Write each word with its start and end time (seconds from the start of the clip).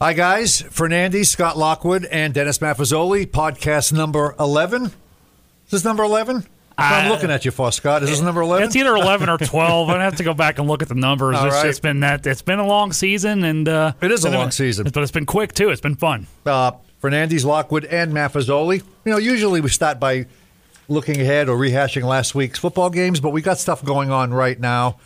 Hi, 0.00 0.12
guys. 0.12 0.60
Fernandez, 0.60 1.28
Scott 1.30 1.58
Lockwood, 1.58 2.04
and 2.04 2.32
Dennis 2.32 2.58
Maffezoli. 2.58 3.26
Podcast 3.26 3.92
number 3.92 4.34
11. 4.38 4.84
Is 4.86 4.92
this 5.70 5.84
number 5.84 6.04
11? 6.04 6.46
I'm 6.80 7.06
Uh, 7.06 7.10
looking 7.10 7.30
at 7.32 7.44
you 7.44 7.50
for 7.50 7.72
Scott. 7.72 8.04
Is 8.04 8.10
this 8.10 8.20
number 8.20 8.40
11? 8.40 8.68
It's 8.68 8.76
either 8.76 8.94
11 8.94 9.28
or 9.28 9.36
12. 9.38 9.88
I 9.90 10.00
have 10.04 10.14
to 10.16 10.22
go 10.24 10.34
back 10.34 10.60
and 10.60 10.68
look 10.68 10.82
at 10.82 10.88
the 10.88 10.94
numbers. 10.94 11.36
It's 11.42 11.54
right. 11.54 11.64
just 11.66 11.82
been 11.82 12.00
that. 12.00 12.24
It's 12.24 12.42
been 12.42 12.60
a 12.60 12.66
long 12.66 12.92
season, 12.92 13.42
and 13.42 13.68
uh, 13.68 13.92
It 14.00 14.06
is 14.06 14.10
a 14.10 14.14
it's 14.14 14.24
been 14.26 14.34
long 14.34 14.50
season. 14.52 14.88
but 14.94 15.02
it's 15.02 15.10
been 15.10 15.26
quick 15.26 15.52
too. 15.52 15.70
It's 15.70 15.80
been 15.80 15.96
fun. 15.96 16.28
uh, 16.46 16.72
Fernandez, 17.00 17.44
Lockwood, 17.44 17.84
and 17.84 18.12
Maffezoli. 18.12 18.82
You 19.04 19.12
know, 19.12 19.18
usually 19.18 19.60
we 19.60 19.68
start 19.68 19.98
by 20.00 20.26
looking 20.88 21.20
ahead 21.20 21.48
or 21.48 21.56
rehashing 21.58 22.02
last 22.04 22.34
week's 22.36 22.58
football 22.60 22.90
games, 22.90 23.18
but 23.20 23.30
we 23.30 23.40
got 23.42 23.58
stuff 23.58 23.84
going 23.84 24.10
on 24.10 24.32
right 24.32 24.58
now. 24.58 24.98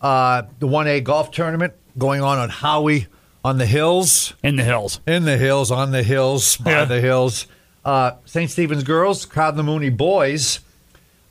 Uh, 0.00 0.42
the 0.60 0.66
1A 0.68 1.02
golf 1.04 1.30
tournament 1.32 1.72
going 1.98 2.20
on 2.20 2.38
on 2.38 2.50
Howey 2.50 3.06
on 3.46 3.58
the 3.58 3.66
hills. 3.66 4.34
In 4.42 4.56
the 4.56 4.64
hills. 4.64 5.00
In 5.06 5.24
the 5.24 5.36
hills, 5.38 5.70
on 5.70 5.92
the 5.92 6.02
hills, 6.02 6.56
by 6.56 6.70
Yeah. 6.72 6.84
the 6.84 7.00
hills. 7.00 7.46
Uh, 7.84 8.12
St. 8.24 8.50
Stephen's 8.50 8.82
girls, 8.82 9.24
Cardinal 9.24 9.64
Mooney 9.64 9.90
boys. 9.90 10.58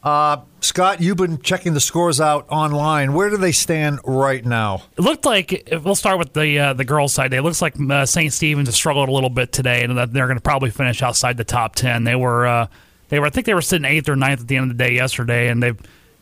Uh, 0.02 0.38
Scott, 0.62 1.02
you've 1.02 1.18
been 1.18 1.42
checking 1.42 1.74
the 1.74 1.80
scores 1.80 2.22
out 2.22 2.46
online. 2.50 3.14
Where 3.14 3.30
do 3.30 3.38
they 3.38 3.52
stand 3.52 4.00
right 4.06 4.46
now? 4.46 4.84
It 4.98 5.02
looked 5.02 5.26
like 5.26 5.68
we'll 5.84 5.96
start 5.96 6.20
with 6.20 6.32
the 6.34 6.60
uh, 6.60 6.74
the 6.74 6.86
girls' 6.86 7.14
side. 7.14 7.34
It 7.34 7.42
looks 7.42 7.62
like 7.62 7.74
uh, 7.80 8.06
St. 8.06 8.32
Stephen's 8.32 8.68
has 8.68 8.76
struggled 8.76 9.10
a 9.10 9.12
little 9.12 9.32
bit 9.32 9.52
today, 9.52 9.84
and 9.84 9.98
that 9.98 10.14
they're 10.14 10.28
going 10.28 10.38
to 10.38 10.44
probably 10.44 10.70
finish 10.70 11.02
outside 11.02 11.38
the 11.38 11.44
top 11.44 11.76
ten. 11.76 12.04
They 12.04 12.16
were 12.16 12.46
uh, 12.46 12.68
they 13.10 13.20
were 13.20 13.26
I 13.26 13.30
think 13.32 13.48
they 13.48 13.56
were 13.56 13.62
sitting 13.64 13.84
eighth 13.86 14.08
or 14.08 14.16
ninth 14.16 14.42
at 14.42 14.48
the 14.48 14.58
end 14.58 14.72
of 14.72 14.78
the 14.78 14.84
day 14.84 14.94
yesterday, 14.94 15.50
and 15.50 15.62
they've 15.62 15.80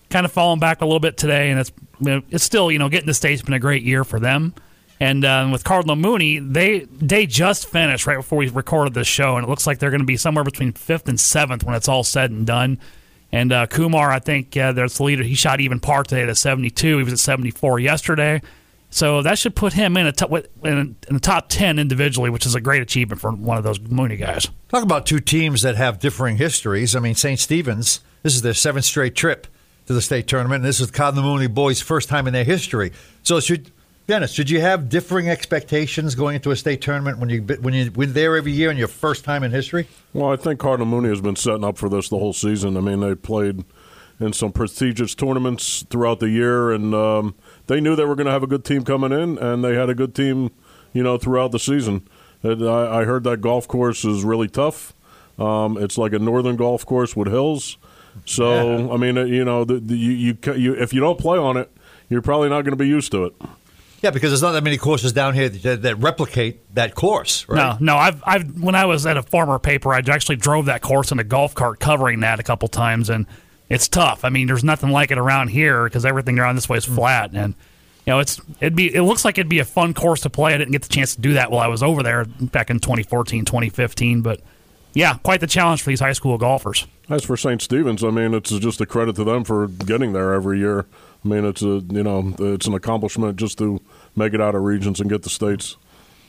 kind 0.09 0.25
of 0.25 0.31
fallen 0.31 0.59
back 0.59 0.81
a 0.81 0.85
little 0.85 1.01
bit 1.01 1.17
today. 1.17 1.51
And 1.51 1.59
it's 1.59 1.71
it's 2.31 2.43
still 2.43 2.71
you 2.71 2.79
know 2.79 2.87
getting 2.89 3.07
the 3.07 3.13
state's 3.13 3.41
been 3.41 3.53
a 3.53 3.59
great 3.59 3.83
year 3.83 4.03
for 4.05 4.19
them. 4.19 4.53
And 5.03 5.25
uh, 5.25 5.49
with 5.51 5.65
Cardinal 5.65 5.97
Mooney, 5.97 6.39
they 6.39 6.85
they 6.89 7.25
just 7.25 7.67
finished 7.67 8.07
right 8.07 8.15
before 8.15 8.37
we 8.37 8.47
recorded 8.47 8.93
this 8.93 9.05
show, 9.05 9.35
and 9.35 9.45
it 9.45 9.49
looks 9.49 9.67
like 9.67 9.79
they're 9.79 9.89
going 9.89 9.99
to 9.99 10.05
be 10.05 10.15
somewhere 10.15 10.45
between 10.45 10.71
fifth 10.71 11.09
and 11.09 11.19
seventh 11.19 11.65
when 11.65 11.75
it's 11.75 11.89
all 11.89 12.05
said 12.05 12.31
and 12.31 12.47
done. 12.47 12.79
And 13.29 13.51
uh, 13.51 13.67
Kumar, 13.67 14.11
I 14.11 14.19
think 14.19 14.55
uh, 14.55 14.71
there's 14.71 14.95
the 14.95 15.03
leader. 15.03 15.21
He 15.21 15.35
shot 15.35 15.59
even 15.59 15.81
par 15.81 16.03
today 16.03 16.23
at 16.23 16.37
72. 16.37 16.99
He 16.99 17.03
was 17.03 17.11
at 17.11 17.19
74 17.19 17.79
yesterday. 17.79 18.41
So 18.91 19.21
that 19.23 19.37
should 19.37 19.57
put 19.57 19.73
him 19.73 19.97
in 19.97 20.07
a 20.07 20.13
in, 20.63 20.95
in 21.09 21.13
the 21.15 21.19
top 21.19 21.49
10 21.49 21.79
individually, 21.79 22.29
which 22.29 22.45
is 22.45 22.55
a 22.55 22.61
great 22.61 22.81
achievement 22.81 23.19
for 23.19 23.33
one 23.33 23.57
of 23.57 23.65
those 23.65 23.81
Mooney 23.81 24.15
guys. 24.15 24.47
Talk 24.69 24.83
about 24.83 25.05
two 25.05 25.19
teams 25.19 25.63
that 25.63 25.75
have 25.75 25.99
differing 25.99 26.37
histories. 26.37 26.95
I 26.95 27.01
mean, 27.01 27.15
St. 27.15 27.41
Stephen's, 27.41 27.99
this 28.21 28.35
is 28.35 28.41
their 28.41 28.53
seventh 28.53 28.85
straight 28.85 29.15
trip 29.15 29.47
to 29.87 29.93
the 29.93 30.01
state 30.01 30.27
tournament, 30.27 30.61
and 30.61 30.65
this 30.65 30.79
is 30.79 30.89
Cardinal 30.91 31.25
Mooney 31.25 31.47
boys' 31.47 31.81
first 31.81 32.07
time 32.07 32.25
in 32.25 32.31
their 32.31 32.45
history. 32.45 32.93
So, 33.21 33.35
it 33.35 33.43
should 33.43 33.72
Dennis, 34.05 34.35
did 34.35 34.49
you 34.49 34.59
have 34.59 34.89
differing 34.89 35.29
expectations 35.29 36.13
going 36.13 36.35
into 36.35 36.51
a 36.51 36.57
state 36.57 36.81
tournament 36.81 37.19
when 37.19 37.29
you 37.29 37.41
when 37.61 37.73
you 37.73 37.89
win 37.91 38.11
there 38.11 38.35
every 38.35 38.51
year 38.51 38.69
and 38.69 38.77
your 38.77 38.89
first 38.89 39.23
time 39.23 39.43
in 39.43 39.51
history? 39.51 39.87
Well, 40.11 40.31
I 40.31 40.35
think 40.35 40.59
Cardinal 40.59 40.87
Mooney 40.87 41.07
has 41.07 41.21
been 41.21 41.37
setting 41.37 41.63
up 41.63 41.77
for 41.77 41.87
this 41.87 42.09
the 42.09 42.17
whole 42.19 42.33
season. 42.33 42.75
I 42.75 42.81
mean, 42.81 42.99
they 42.99 43.15
played 43.15 43.63
in 44.19 44.33
some 44.33 44.51
prestigious 44.51 45.15
tournaments 45.15 45.85
throughout 45.89 46.19
the 46.19 46.29
year, 46.29 46.71
and 46.71 46.93
um, 46.93 47.35
they 47.67 47.79
knew 47.79 47.95
they 47.95 48.03
were 48.03 48.15
going 48.15 48.25
to 48.25 48.31
have 48.31 48.43
a 48.43 48.47
good 48.47 48.65
team 48.65 48.83
coming 48.83 49.13
in, 49.13 49.37
and 49.37 49.63
they 49.63 49.73
had 49.73 49.89
a 49.89 49.95
good 49.95 50.13
team, 50.13 50.51
you 50.91 51.01
know, 51.01 51.17
throughout 51.17 51.51
the 51.53 51.59
season. 51.59 52.05
And 52.41 52.67
I, 52.67 52.99
I 52.99 53.05
heard 53.05 53.23
that 53.23 53.39
golf 53.39 53.69
course 53.69 54.03
is 54.03 54.25
really 54.25 54.49
tough. 54.49 54.93
Um, 55.39 55.77
it's 55.77 55.97
like 55.97 56.11
a 56.11 56.19
northern 56.19 56.57
golf 56.57 56.85
course 56.85 57.15
with 57.15 57.29
hills. 57.29 57.77
So, 58.25 58.93
I 58.93 58.97
mean, 58.97 59.17
uh, 59.17 59.23
you 59.23 59.43
know, 59.45 59.63
the, 59.63 59.79
the, 59.79 59.95
you, 59.97 60.11
you, 60.11 60.53
you, 60.55 60.75
if 60.75 60.93
you 60.93 60.99
don't 60.99 61.17
play 61.19 61.37
on 61.37 61.57
it, 61.57 61.71
you're 62.09 62.21
probably 62.21 62.49
not 62.49 62.61
going 62.61 62.73
to 62.73 62.77
be 62.77 62.87
used 62.87 63.11
to 63.13 63.25
it. 63.25 63.33
Yeah, 64.03 64.11
because 64.11 64.31
there's 64.31 64.41
not 64.41 64.51
that 64.51 64.65
many 64.65 64.77
courses 64.77 65.13
down 65.13 65.33
here 65.33 65.47
that, 65.47 65.83
that 65.83 65.95
replicate 65.95 66.75
that 66.75 66.93
course, 66.93 67.47
right? 67.47 67.79
No, 67.79 67.93
no. 67.93 67.97
I've, 67.97 68.21
I've 68.25 68.61
when 68.61 68.75
I 68.75 68.85
was 68.85 69.05
at 69.05 69.15
a 69.15 69.23
former 69.23 69.59
paper, 69.59 69.93
I 69.93 69.99
actually 69.99 70.35
drove 70.35 70.65
that 70.65 70.81
course 70.81 71.13
in 71.13 71.19
a 71.19 71.23
golf 71.23 71.55
cart 71.55 71.79
covering 71.79 72.19
that 72.19 72.41
a 72.41 72.43
couple 72.43 72.67
times, 72.67 73.09
and 73.09 73.25
it's 73.69 73.87
tough. 73.87 74.25
I 74.25 74.29
mean, 74.29 74.47
there's 74.47 74.63
nothing 74.63 74.89
like 74.89 75.11
it 75.11 75.17
around 75.17 75.47
here 75.47 75.85
because 75.85 76.05
everything 76.05 76.37
around 76.37 76.55
this 76.55 76.67
way 76.67 76.79
is 76.79 76.85
hmm. 76.85 76.95
flat, 76.95 77.31
and 77.33 77.55
you 78.05 78.11
know, 78.11 78.19
it's 78.19 78.41
it'd 78.59 78.75
be 78.75 78.93
it 78.93 79.03
looks 79.03 79.23
like 79.23 79.37
it'd 79.37 79.47
be 79.47 79.59
a 79.59 79.65
fun 79.65 79.93
course 79.93 80.19
to 80.21 80.29
play. 80.29 80.53
I 80.53 80.57
didn't 80.57 80.73
get 80.73 80.81
the 80.81 80.89
chance 80.89 81.15
to 81.15 81.21
do 81.21 81.35
that 81.35 81.49
while 81.49 81.61
I 81.61 81.67
was 81.67 81.81
over 81.81 82.03
there 82.03 82.25
back 82.25 82.69
in 82.69 82.81
2014, 82.81 83.45
2015, 83.45 84.21
but 84.21 84.41
yeah, 84.93 85.17
quite 85.23 85.39
the 85.39 85.47
challenge 85.47 85.81
for 85.81 85.91
these 85.91 86.01
high 86.01 86.11
school 86.11 86.37
golfers. 86.37 86.85
As 87.09 87.23
for 87.23 87.37
St. 87.37 87.61
Stephen's, 87.61 88.03
I 88.03 88.09
mean, 88.09 88.33
it's 88.33 88.51
just 88.59 88.81
a 88.81 88.85
credit 88.85 89.15
to 89.15 89.23
them 89.23 89.45
for 89.45 89.67
getting 89.67 90.11
there 90.11 90.33
every 90.33 90.59
year. 90.59 90.87
I 91.23 91.27
mean, 91.27 91.45
it's 91.45 91.61
a 91.61 91.81
you 91.89 92.03
know, 92.03 92.33
it's 92.39 92.67
an 92.67 92.73
accomplishment 92.73 93.37
just 93.37 93.57
to 93.59 93.79
make 94.15 94.33
it 94.33 94.41
out 94.41 94.55
of 94.55 94.63
regions 94.63 94.99
and 94.99 95.09
get 95.09 95.23
the 95.23 95.29
states. 95.29 95.77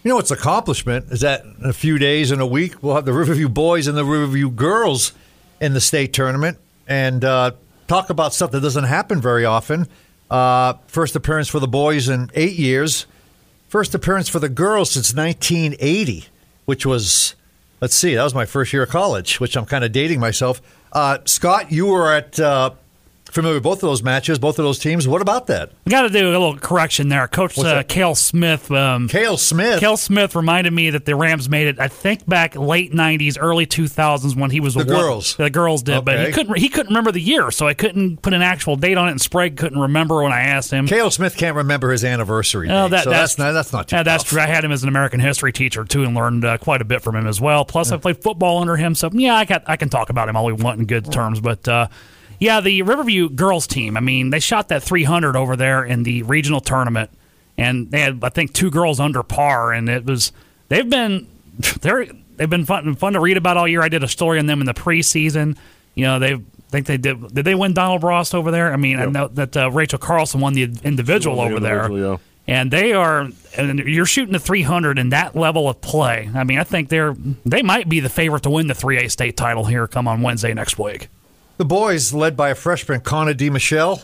You 0.03 0.11
know 0.11 0.17
what's 0.17 0.31
accomplishment 0.31 1.07
is 1.11 1.23
that 1.23 1.45
in 1.45 1.65
a 1.65 1.73
few 1.73 1.99
days 1.99 2.31
in 2.31 2.41
a 2.41 2.47
week 2.47 2.83
we'll 2.83 2.95
have 2.95 3.07
the 3.07 3.13
Riverview 3.13 3.49
boys 3.49 3.87
and 3.87 3.97
the 3.97 4.05
Riverview 4.05 4.51
girls 4.51 5.13
in 5.61 5.73
the 5.73 5.81
state 5.81 6.13
tournament 6.13 6.59
and 6.87 7.25
uh, 7.25 7.53
talk 7.89 8.11
about 8.11 8.35
stuff 8.35 8.51
that 8.51 8.61
doesn't 8.61 8.85
happen 8.85 9.21
very 9.21 9.47
often. 9.47 9.89
Uh, 10.31 10.75
first 10.87 11.17
appearance 11.17 11.49
for 11.49 11.59
the 11.59 11.69
boys 11.69 12.09
in 12.09 12.31
eight 12.35 12.59
years. 12.59 13.07
First 13.69 13.95
appearance 13.95 14.29
for 14.29 14.39
the 14.39 14.49
girls 14.49 14.91
since 14.91 15.15
1980, 15.15 16.27
which 16.67 16.85
was 16.85 17.35
let's 17.81 17.95
see, 17.95 18.15
that 18.15 18.23
was 18.23 18.35
my 18.35 18.47
first 18.47 18.73
year 18.73 18.83
of 18.85 18.91
college, 18.91 19.41
which 19.41 19.57
I'm 19.57 19.67
kind 19.67 19.85
of 19.85 19.93
dating 19.93 20.21
myself. 20.21 20.61
Uh, 20.93 21.19
Scott, 21.25 21.73
you 21.73 21.87
were 21.87 22.13
at 22.13 22.39
uh, 22.39 22.71
familiar 23.35 23.57
with 23.57 23.65
both 23.65 23.83
of 23.83 23.89
those 23.89 24.03
matches, 24.03 24.39
both 24.39 24.59
of 24.59 24.65
those 24.65 24.79
teams. 24.79 25.07
What 25.09 25.21
about 25.21 25.49
that? 25.49 25.73
We 25.85 25.91
got 25.91 26.03
to 26.03 26.09
do 26.09 26.29
a 26.29 26.31
little 26.31 26.57
correction 26.57 27.09
there. 27.09 27.27
Coach 27.29 27.59
uh? 27.59 27.83
Cale 27.83 28.15
Smith. 28.15 28.71
Um, 28.71 29.09
Cale 29.09 29.37
Smith. 29.37 29.81
Cale 29.81 29.97
Smith 29.97 30.35
reminded 30.35 30.73
me 30.73 30.91
that 30.91 31.05
the 31.05 31.17
Rams 31.17 31.49
made 31.49 31.67
it. 31.67 31.79
I 31.81 31.89
think 31.89 32.27
back 32.27 32.55
late 32.57 32.93
'90s, 32.93 33.37
early 33.41 33.67
2000s 33.67 34.37
when 34.37 34.51
he 34.51 34.61
was 34.61 34.75
The 34.75 34.81
one- 34.81 34.87
girls. 34.89 35.37
The 35.37 35.51
girls 35.51 35.83
did, 35.83 36.05
but 36.05 36.25
he 36.27 36.33
couldn't. 36.33 36.57
He 36.59 36.69
couldn't 36.69 36.91
remember 36.91 37.13
the 37.13 37.21
year, 37.21 37.51
so 37.51 37.67
I 37.67 37.75
couldn't 37.75 38.23
put 38.23 38.33
an 38.33 38.43
actual 38.43 38.77
date 38.77 38.97
on 38.97 39.09
it. 39.09 39.13
And 39.13 39.21
Sprague 39.21 39.57
couldn't 39.57 39.79
remember 39.81 40.23
when 40.23 40.33
I 40.33 40.43
asked 40.43 40.71
him. 40.71 40.87
Cale 40.87 41.11
Smith 41.11 41.37
can't 41.37 41.57
remember 41.57 41.91
his 41.91 42.05
anniversary. 42.05 42.71
Oh, 42.71 42.89
that- 42.89 43.05
so 43.05 43.11
that's, 43.11 43.37
not 43.39 43.53
that's 43.53 43.73
not 43.73 43.89
too 43.89 43.97
Yeah, 43.97 44.03
that's 44.05 44.25
true. 44.25 44.41
I 44.41 44.47
had 44.47 44.65
him 44.65 44.73
as 44.73 44.83
an 44.83 44.89
American 44.89 45.21
history 45.21 45.53
teacher 45.53 45.85
too, 45.85 46.05
and 46.05 46.15
learned 46.15 46.45
uh, 46.45 46.59
quite 46.59 46.81
a 46.81 46.85
bit 46.85 47.03
from 47.03 47.17
him 47.17 47.27
as 47.27 47.41
well. 47.41 47.65
Plus, 47.65 47.91
I 47.91 47.97
played 47.97 48.23
football 48.23 48.61
under 48.61 48.77
him, 48.77 48.95
so 48.95 49.11
yeah, 49.13 49.35
I 49.35 49.45
got 49.45 49.65
I 49.67 49.77
can 49.77 49.89
talk 49.89 50.11
about 50.11 50.29
him 50.29 50.37
all 50.37 50.45
we 50.45 50.53
want 50.53 50.79
in 50.79 50.87
good 50.87 51.11
terms. 51.13 51.41
But 51.41 51.67
uh, 51.67 51.89
yeah, 52.45 52.61
the 52.61 52.83
Riverview 52.83 53.31
girls 53.31 53.67
team. 53.67 53.97
I 53.97 54.01
mean, 54.01 54.29
they 54.29 54.39
shot 54.39 54.69
that 54.69 54.83
300 54.83 55.35
over 55.35 55.57
there 55.57 55.83
in 55.83 56.03
the 56.03 56.23
regional 56.25 56.61
tournament, 56.61 57.11
and 57.57 57.91
they 57.91 58.01
had 58.01 58.23
I 58.23 58.29
think 58.29 58.53
two 58.53 58.71
girls 58.71 59.01
under 59.01 59.23
par, 59.23 59.73
and 59.73 59.89
it 59.89 60.05
was 60.05 60.31
they've 60.69 60.89
been 60.89 61.27
they're 61.81 62.07
they've 62.37 62.51
been 62.51 62.67
fun 62.67 62.95
fun 62.97 63.15
to 63.15 63.21
read 63.21 63.39
about 63.39 63.57
all 63.57 63.67
year. 63.67 63.83
I 63.83 63.89
did 63.89 64.05
a 64.05 64.09
story 64.09 64.39
on 64.39 64.45
them 64.45 64.61
in 64.61 64.67
the 64.67 64.75
preseason. 64.75 65.57
You 65.95 66.05
know, 66.05 66.19
they. 66.19 66.41
Think 66.71 66.87
they 66.87 66.97
did. 66.97 67.33
Did 67.33 67.45
they 67.45 67.55
win 67.55 67.73
Donald 67.73 68.03
Ross 68.03 68.35
over 68.35 68.51
there? 68.51 68.73
I 68.73 68.77
mean, 68.77 68.99
I 68.99 69.05
know 69.05 69.29
that 69.29 69.57
uh, 69.57 69.71
Rachel 69.71 69.99
Carlson 70.01 70.41
won 70.41 70.55
the 70.55 70.65
individual 70.83 71.37
won 71.37 71.51
the 71.51 71.55
over 71.55 71.61
there 71.61 71.93
yeah. 71.93 72.17
and 72.49 72.69
they 72.73 72.93
are 72.93 73.29
and 73.57 73.79
you're 73.79 74.07
shooting 74.07 74.33
the 74.33 74.41
300 74.41 74.99
in 74.99 75.11
that 75.11 75.37
level 75.37 75.69
of 75.69 75.81
play 75.81 76.29
i 76.35 76.43
mean 76.43 76.59
i 76.59 76.65
think 76.65 76.89
they're 76.89 77.15
they 77.47 77.63
might 77.63 77.89
be 77.89 78.01
the 78.01 78.09
favorite 78.09 78.43
to 78.43 78.51
win 78.51 78.67
the 78.67 78.75
3a 78.75 79.09
state 79.09 79.37
title 79.37 79.65
here 79.67 79.87
come 79.87 80.09
on 80.09 80.21
wednesday 80.21 80.53
next 80.53 80.77
week 80.77 81.09
The 81.57 81.65
boys, 81.65 82.13
led 82.13 82.37
by 82.37 82.51
a 82.51 82.55
freshman, 82.55 83.01
Connor 83.01 83.35
D. 83.35 83.49
Michelle, 83.51 84.03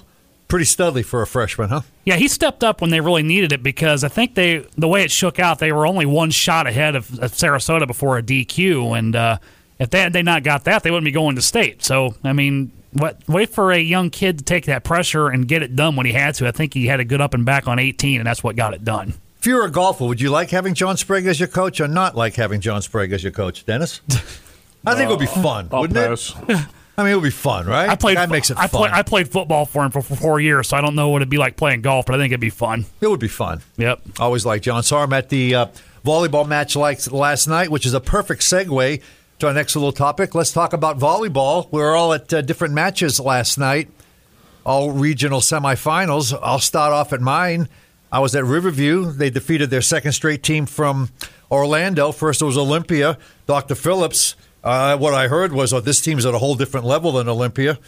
pretty 0.48 0.64
studly 0.64 1.04
for 1.04 1.22
a 1.22 1.26
freshman, 1.26 1.68
huh? 1.68 1.80
yeah 2.04 2.16
he 2.16 2.26
stepped 2.26 2.64
up 2.64 2.80
when 2.80 2.90
they 2.90 3.00
really 3.00 3.22
needed 3.22 3.52
it 3.52 3.62
because 3.62 4.02
i 4.02 4.08
think 4.08 4.34
they 4.34 4.66
the 4.76 4.88
way 4.88 5.04
it 5.04 5.10
shook 5.12 5.38
out 5.38 5.60
they 5.60 5.70
were 5.70 5.86
only 5.86 6.04
one 6.06 6.30
shot 6.30 6.66
ahead 6.66 6.96
of, 6.96 7.08
of 7.20 7.30
sarasota 7.30 7.86
before 7.86 8.18
a 8.18 8.22
dq 8.22 8.98
and 8.98 9.14
uh, 9.14 9.38
if 9.78 9.90
they 9.90 10.00
had 10.00 10.12
they 10.12 10.22
not 10.22 10.42
got 10.42 10.64
that 10.64 10.82
they 10.82 10.90
wouldn't 10.90 11.04
be 11.04 11.12
going 11.12 11.36
to 11.36 11.42
state 11.42 11.84
so 11.84 12.14
i 12.24 12.32
mean 12.32 12.72
what 12.94 13.20
wait 13.28 13.50
for 13.50 13.70
a 13.70 13.78
young 13.78 14.10
kid 14.10 14.38
to 14.38 14.44
take 14.44 14.64
that 14.64 14.82
pressure 14.82 15.28
and 15.28 15.46
get 15.46 15.62
it 15.62 15.76
done 15.76 15.94
when 15.94 16.04
he 16.04 16.12
had 16.12 16.34
to 16.34 16.48
i 16.48 16.50
think 16.50 16.74
he 16.74 16.86
had 16.88 16.98
a 16.98 17.04
good 17.04 17.20
up 17.20 17.32
and 17.34 17.44
back 17.46 17.68
on 17.68 17.78
18 17.78 18.18
and 18.18 18.26
that's 18.26 18.42
what 18.42 18.56
got 18.56 18.74
it 18.74 18.82
done 18.82 19.14
If 19.38 19.46
you 19.46 19.54
were 19.54 19.66
a 19.66 19.70
golfer, 19.70 20.04
would 20.06 20.20
you 20.20 20.30
like 20.30 20.50
having 20.50 20.74
John 20.74 20.96
Sprague 20.96 21.26
as 21.26 21.38
your 21.38 21.48
coach 21.48 21.80
or 21.80 21.86
not 21.86 22.16
like 22.16 22.34
having 22.34 22.60
John 22.60 22.82
Sprague 22.82 23.12
as 23.12 23.22
your 23.22 23.32
coach, 23.32 23.64
Dennis? 23.66 24.00
I 24.84 24.94
think 24.94 25.08
it 25.08 25.10
would 25.10 25.18
be 25.20 25.26
fun, 25.26 25.68
I'll 25.70 25.82
wouldn't 25.82 25.96
pass. 25.96 26.34
it? 26.48 26.58
I 27.00 27.04
mean, 27.04 27.12
it 27.12 27.16
would 27.16 27.24
be 27.24 27.30
fun, 27.30 27.66
right? 27.66 27.88
I 27.88 27.96
played. 27.96 28.16
That 28.16 28.30
makes 28.30 28.50
it 28.50 28.58
I, 28.58 28.66
fun. 28.66 28.82
play, 28.82 28.90
I 28.92 29.02
played 29.02 29.28
football 29.28 29.64
for 29.66 29.84
him 29.84 29.90
for, 29.90 30.02
four 30.02 30.40
years, 30.40 30.68
so 30.68 30.76
I 30.76 30.80
don't 30.80 30.94
know 30.94 31.08
what 31.08 31.22
it'd 31.22 31.30
be 31.30 31.38
like 31.38 31.56
playing 31.56 31.82
golf, 31.82 32.06
but 32.06 32.14
I 32.14 32.18
think 32.18 32.32
it'd 32.32 32.40
be 32.40 32.50
fun. 32.50 32.86
it 33.00 33.08
would 33.08 33.20
be 33.20 33.28
fun. 33.28 33.62
Yep. 33.76 34.00
Always 34.18 34.44
like 34.44 34.62
John. 34.62 34.82
Saw 34.82 35.04
him 35.04 35.12
at 35.12 35.28
the 35.30 35.54
uh, 35.54 35.66
volleyball 36.04 36.46
match 36.46 36.76
like 36.76 37.10
last 37.10 37.46
night, 37.46 37.70
which 37.70 37.86
is 37.86 37.94
a 37.94 38.00
perfect 38.00 38.42
segue 38.42 39.02
to 39.38 39.46
our 39.46 39.54
next 39.54 39.74
little 39.74 39.92
topic. 39.92 40.34
Let's 40.34 40.52
talk 40.52 40.72
about 40.72 40.98
volleyball. 40.98 41.68
We 41.72 41.80
were 41.80 41.96
all 41.96 42.12
at 42.12 42.32
uh, 42.32 42.42
different 42.42 42.74
matches 42.74 43.18
last 43.18 43.58
night, 43.58 43.88
all 44.64 44.92
regional 44.92 45.40
semifinals. 45.40 46.38
I'll 46.42 46.58
start 46.58 46.92
off 46.92 47.12
at 47.12 47.20
mine. 47.20 47.68
I 48.12 48.18
was 48.18 48.34
at 48.34 48.44
Riverview. 48.44 49.12
They 49.12 49.30
defeated 49.30 49.70
their 49.70 49.82
second 49.82 50.12
straight 50.12 50.42
team 50.42 50.66
from 50.66 51.10
Orlando. 51.50 52.12
First 52.12 52.42
it 52.42 52.44
was 52.44 52.58
Olympia. 52.58 53.18
Dr. 53.46 53.74
Phillips. 53.74 54.34
Uh, 54.62 54.96
what 54.98 55.14
I 55.14 55.28
heard 55.28 55.52
was, 55.52 55.72
oh, 55.72 55.80
this 55.80 56.00
team's 56.00 56.26
at 56.26 56.34
a 56.34 56.38
whole 56.38 56.54
different 56.54 56.86
level 56.86 57.12
than 57.12 57.28
Olympia. 57.28 57.78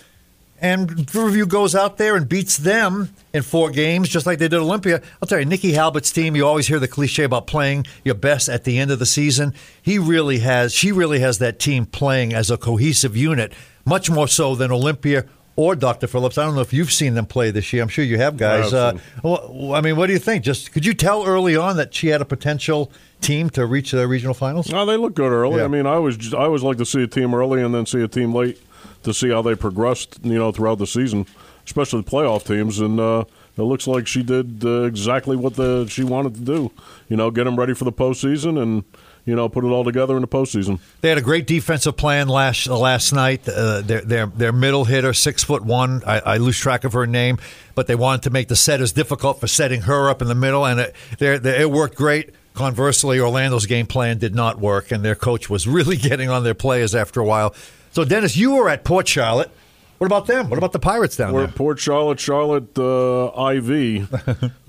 and 0.61 0.91
Riverview 1.15 1.45
goes 1.45 1.75
out 1.75 1.99
there 1.99 2.15
and 2.17 2.29
beats 2.29 2.57
them 2.57 3.11
in 3.35 3.43
four 3.43 3.71
games, 3.71 4.09
just 4.09 4.27
like 4.27 4.39
they 4.39 4.47
did 4.49 4.61
Olympia. 4.61 5.03
I'll 5.21 5.27
tell 5.27 5.41
you, 5.41 5.45
Nicky 5.45 5.73
Halbert's 5.73 6.13
team. 6.13 6.37
You 6.37 6.47
always 6.47 6.69
hear 6.69 6.79
the 6.79 6.87
cliche 6.89 7.25
about 7.25 7.47
playing 7.49 7.85
your 8.05 8.15
best 8.15 8.49
at 8.49 8.63
the 8.65 8.79
end 8.79 8.91
of 8.93 8.99
the 9.01 9.07
season. 9.07 9.55
He 9.83 9.99
really 9.99 10.39
has. 10.39 10.73
She 10.73 10.93
really 10.93 11.19
has 11.19 11.39
that 11.39 11.59
team 11.59 11.85
playing 11.85 12.33
as 12.33 12.51
a 12.51 12.57
cohesive 12.57 13.17
unit, 13.17 13.53
much 13.85 14.09
more 14.09 14.29
so 14.29 14.55
than 14.55 14.71
Olympia 14.71 15.27
or 15.57 15.77
Dr. 15.77 16.07
Phillips. 16.07 16.39
I 16.39 16.45
don't 16.45 16.55
know 16.55 16.61
if 16.61 16.73
you've 16.73 16.93
seen 16.93 17.15
them 17.15 17.27
play 17.27 17.51
this 17.51 17.73
year. 17.73 17.83
I'm 17.83 17.89
sure 17.89 18.05
you 18.05 18.19
have, 18.19 18.37
guys. 18.37 18.73
Uh, 18.73 18.99
well, 19.23 19.75
I 19.75 19.81
mean, 19.81 19.97
what 19.97 20.07
do 20.07 20.13
you 20.13 20.19
think? 20.19 20.45
Just 20.45 20.73
could 20.73 20.87
you 20.87 20.95
tell 20.95 21.25
early 21.25 21.57
on 21.57 21.77
that 21.77 21.95
she 21.95 22.09
had 22.09 22.23
a 22.23 22.25
potential 22.25 22.91
team 23.21 23.51
to 23.51 23.67
reach 23.67 23.91
the 23.91 24.07
regional 24.07 24.35
finals? 24.35 24.71
No, 24.71 24.87
they 24.87 24.97
look 24.97 25.15
good 25.15 25.31
early. 25.31 25.59
Yeah. 25.59 25.65
I 25.65 25.69
mean, 25.69 25.87
I 25.87 25.95
always 25.95 26.33
I 26.33 26.45
always 26.45 26.63
like 26.63 26.79
to 26.79 26.87
see 26.87 27.03
a 27.03 27.07
team 27.07 27.35
early 27.35 27.63
and 27.63 27.75
then 27.75 27.87
see 27.87 28.03
a 28.03 28.09
team 28.09 28.35
late 28.35 28.61
to 29.03 29.13
see 29.13 29.31
how 29.31 29.43
they 29.43 29.55
progressed. 29.55 30.19
You 30.23 30.39
know, 30.39 30.53
throughout 30.53 30.79
the 30.79 30.87
season, 30.87 31.27
especially 31.67 32.03
the 32.03 32.11
playoff 32.11 32.47
teams, 32.47 32.81
and 32.81 32.99
uh, 32.99 33.25
it 33.57 33.63
looks 33.63 33.87
like 33.87 34.07
she 34.07 34.23
did 34.23 34.65
uh, 34.65 34.83
exactly 34.85 35.37
what 35.37 35.57
the 35.57 35.87
she 35.87 36.03
wanted 36.03 36.35
to 36.35 36.41
do. 36.41 36.71
You 37.09 37.17
know, 37.17 37.31
get 37.31 37.45
them 37.45 37.57
ready 37.57 37.75
for 37.75 37.85
the 37.85 37.93
postseason 37.93 38.61
and. 38.61 38.85
You 39.25 39.37
know, 39.37 39.49
put 39.49 39.65
it 39.65 39.69
all 39.69 39.85
together 39.85 40.17
in 40.17 40.23
the 40.23 40.29
postseason. 40.29 40.81
They 41.01 41.09
had 41.09 41.19
a 41.19 41.23
great 41.23 41.47
defensive 41.47 41.97
plan 41.97 42.27
last 42.27 42.69
uh, 42.69 42.77
last 42.77 43.13
night. 43.13 43.49
Uh, 43.49 43.81
their, 43.81 44.01
their 44.01 44.27
their 44.27 44.53
middle 44.53 44.85
hitter, 44.85 45.13
six 45.13 45.45
foot 45.45 45.65
one. 45.65 46.03
I, 46.05 46.19
I 46.21 46.37
lose 46.39 46.59
track 46.59 46.83
of 46.83 46.93
her 46.95 47.07
name, 47.07 47.39
but 47.77 47.87
they 47.87 47.95
wanted 47.95 48.23
to 48.23 48.31
make 48.31 48.49
the 48.49 48.57
setters 48.57 48.91
difficult 48.93 49.39
for 49.41 49.47
setting 49.47 49.83
her 49.83 50.11
up 50.11 50.23
in 50.23 50.29
the 50.29 50.35
middle, 50.35 50.67
and 50.67 50.81
it 50.81 50.97
they 51.19 51.61
it 51.61 51.71
worked 51.71 51.95
great. 51.95 52.31
Conversely, 52.55 53.19
Orlando's 53.19 53.65
game 53.65 53.87
plan 53.87 54.19
did 54.19 54.35
not 54.35 54.59
work, 54.59 54.91
and 54.91 55.05
their 55.05 55.15
coach 55.15 55.49
was 55.49 55.67
really 55.77 55.97
getting 55.97 56.29
on 56.29 56.43
their 56.43 56.55
players 56.55 56.95
after 56.95 57.21
a 57.21 57.25
while. 57.25 57.55
So, 57.93 58.05
Dennis, 58.05 58.37
you 58.37 58.55
were 58.55 58.69
at 58.69 58.85
Port 58.85 59.07
Charlotte. 59.07 59.51
What 59.99 60.07
about 60.07 60.27
them? 60.27 60.51
What 60.51 60.59
about 60.59 60.73
the 60.73 60.81
Pirates 60.81 61.17
down 61.17 61.33
We're 61.33 61.43
there? 61.43 61.51
at 61.51 61.55
Port 61.55 61.79
Charlotte, 61.79 62.19
Charlotte 62.19 62.77
uh, 62.77 63.31
IV. 63.53 64.13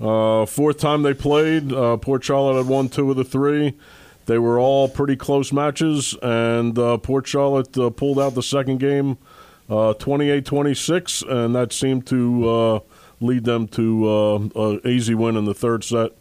uh, 0.00 0.46
fourth 0.46 0.78
time 0.78 1.02
they 1.02 1.12
played. 1.12 1.72
Uh, 1.72 1.96
Port 1.96 2.22
Charlotte 2.22 2.58
had 2.58 2.68
won 2.68 2.88
two 2.88 3.10
of 3.10 3.16
the 3.16 3.24
three. 3.24 3.74
They 4.26 4.38
were 4.38 4.58
all 4.58 4.88
pretty 4.88 5.16
close 5.16 5.52
matches, 5.52 6.16
and 6.22 6.78
uh, 6.78 6.96
Port 6.98 7.26
Charlotte 7.26 7.76
uh, 7.76 7.90
pulled 7.90 8.18
out 8.18 8.34
the 8.34 8.42
second 8.42 8.78
game 8.78 9.18
uh, 9.68 9.94
28 9.94 10.44
26, 10.44 11.22
and 11.22 11.54
that 11.54 11.72
seemed 11.72 12.06
to 12.06 12.48
uh, 12.48 12.80
lead 13.20 13.44
them 13.44 13.68
to 13.68 14.08
uh, 14.08 14.36
an 14.54 14.80
easy 14.86 15.14
win 15.14 15.36
in 15.36 15.44
the 15.44 15.54
third 15.54 15.84
set. 15.84 16.12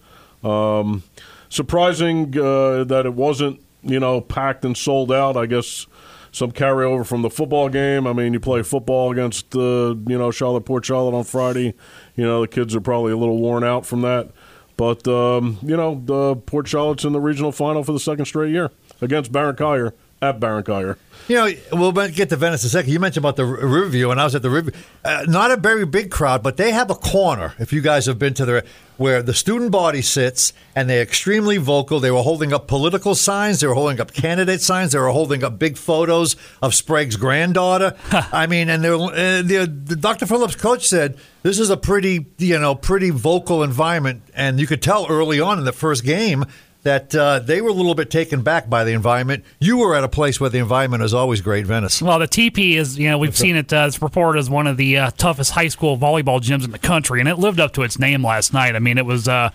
Um, 0.44 1.04
surprising 1.50 2.32
that 2.32 3.04
it 3.06 3.14
wasn't, 3.14 3.62
you 3.82 4.00
know, 4.00 4.22
packed 4.22 4.66
and 4.66 4.76
sold 4.76 5.12
out. 5.12 5.38
I 5.38 5.46
guess 5.46 5.88
some 6.32 6.52
carryover 6.52 7.06
from 7.06 7.22
the 7.22 7.30
football 7.30 7.70
game. 7.70 8.08
I 8.08 8.14
mean, 8.14 8.34
you 8.34 8.40
play 8.40 8.64
football 8.64 9.12
against, 9.12 9.54
you 9.54 10.04
know, 10.06 10.32
Charlotte 10.32 10.66
Port 10.66 10.84
Charlotte 10.84 11.16
on 11.16 11.24
Friday. 11.24 11.74
You 12.16 12.26
know, 12.26 12.42
the 12.42 12.48
kids 12.48 12.76
are 12.76 12.82
probably 12.82 13.14
a 13.14 13.18
little 13.18 13.38
worn 13.38 13.64
out 13.64 13.86
from 13.86 14.02
that. 14.02 14.32
But, 14.76 15.08
um, 15.08 15.60
you 15.62 15.78
know, 15.78 16.02
the 16.04 16.36
Port 16.36 16.68
Charlotte's 16.68 17.06
in 17.06 17.14
the 17.14 17.20
regional 17.20 17.52
final 17.52 17.84
for 17.84 17.92
the 17.92 18.00
second 18.00 18.26
straight 18.26 18.52
year 18.52 18.72
against 19.02 19.32
Barron 19.32 19.56
Collier 19.56 19.94
at 20.22 20.40
Barron 20.40 20.64
Collier. 20.64 20.98
You 21.28 21.36
know, 21.36 21.52
we'll 21.72 21.92
get 22.10 22.30
to 22.30 22.36
Venice 22.36 22.64
in 22.64 22.68
a 22.68 22.70
second. 22.70 22.92
You 22.92 23.00
mentioned 23.00 23.24
about 23.24 23.38
the 23.38 23.46
Riverview, 23.46 24.12
and 24.12 24.20
I 24.20 24.26
was 24.26 24.36
at 24.36 24.42
the 24.42 24.50
Riverview. 24.50 24.80
Uh, 25.06 25.26
not 25.28 25.52
a 25.52 25.58
very 25.58 25.86
big 25.86 26.12
crowd, 26.12 26.44
but 26.44 26.58
they 26.58 26.72
have 26.72 26.90
a 26.90 26.96
corner. 26.96 27.54
If 27.60 27.72
you 27.72 27.82
guys 27.82 28.06
have 28.08 28.20
been 28.20 28.34
to 28.36 28.46
the 28.46 28.66
where 28.98 29.24
the 29.24 29.34
student 29.34 29.72
body 29.72 30.02
sits, 30.02 30.54
and 30.76 30.90
they're 30.90 31.02
extremely 31.02 31.58
vocal. 31.58 32.00
They 32.00 32.12
were 32.12 32.22
holding 32.22 32.54
up 32.54 32.68
political 32.68 33.16
signs. 33.16 33.60
They 33.60 33.68
were 33.68 33.74
holding 33.74 34.00
up 34.00 34.14
candidate 34.14 34.62
signs. 34.62 34.92
They 34.92 35.00
were 35.00 35.10
holding 35.10 35.44
up 35.44 35.58
big 35.58 35.78
photos 35.78 36.36
of 36.62 36.76
Sprague's 36.76 37.16
granddaughter. 37.16 37.96
I 38.12 38.48
mean, 38.48 38.70
and 38.70 38.84
they're, 38.84 38.96
uh, 38.96 39.42
they're, 39.44 39.66
the 39.66 39.96
Dr. 40.00 40.26
Phillips 40.26 40.56
coach 40.56 40.88
said 40.88 41.18
this 41.42 41.60
is 41.60 41.70
a 41.70 41.78
pretty, 41.78 42.28
you 42.38 42.60
know, 42.60 42.76
pretty 42.76 43.10
vocal 43.10 43.64
environment, 43.64 44.22
and 44.36 44.60
you 44.60 44.68
could 44.68 44.82
tell 44.82 45.08
early 45.10 45.40
on 45.40 45.58
in 45.58 45.66
the 45.66 45.74
first 45.74 46.04
game 46.04 46.46
that 46.84 47.16
uh, 47.16 47.40
they 47.40 47.62
were 47.62 47.70
a 47.70 47.74
little 47.74 47.96
bit 47.96 48.10
taken 48.10 48.42
back 48.42 48.70
by 48.70 48.84
the 48.84 48.92
environment. 48.92 49.44
You 49.60 49.78
were 49.78 49.96
at 49.96 50.04
a 50.04 50.10
place 50.10 50.40
where 50.40 50.50
the 50.50 50.60
environment 50.60 51.02
is 51.04 51.14
always 51.14 51.40
great, 51.42 51.66
Venice. 51.66 52.02
Well, 52.02 52.20
the 52.20 52.28
TP 52.28 52.76
is, 52.76 53.00
you 53.00 53.10
know, 53.10 53.18
we've 53.18 53.38
seen 53.38 53.56
it. 53.56 53.72
Uh, 53.72 53.86
it's 53.88 54.02
reported 54.02 54.40
as 54.40 54.50
one 54.50 54.68
of 54.68 54.76
the 54.76 54.98
uh, 54.98 55.12
toughest 55.12 55.52
high 55.52 55.70
school 55.70 55.98
volleyball 55.98 56.42
gyms 56.42 56.66
in 56.66 56.72
the 56.72 56.80
country, 56.80 57.22
and 57.22 57.30
it 57.30 57.40
lived 57.40 57.60
up 57.60 57.74
to 57.74 57.84
its 57.84 57.98
name 57.98 58.24
last 58.24 58.54
night. 58.54 58.76
I 58.76 58.80
mean, 58.80 58.98
it 58.98 59.06
was 59.06 59.30
uh, 59.30 59.50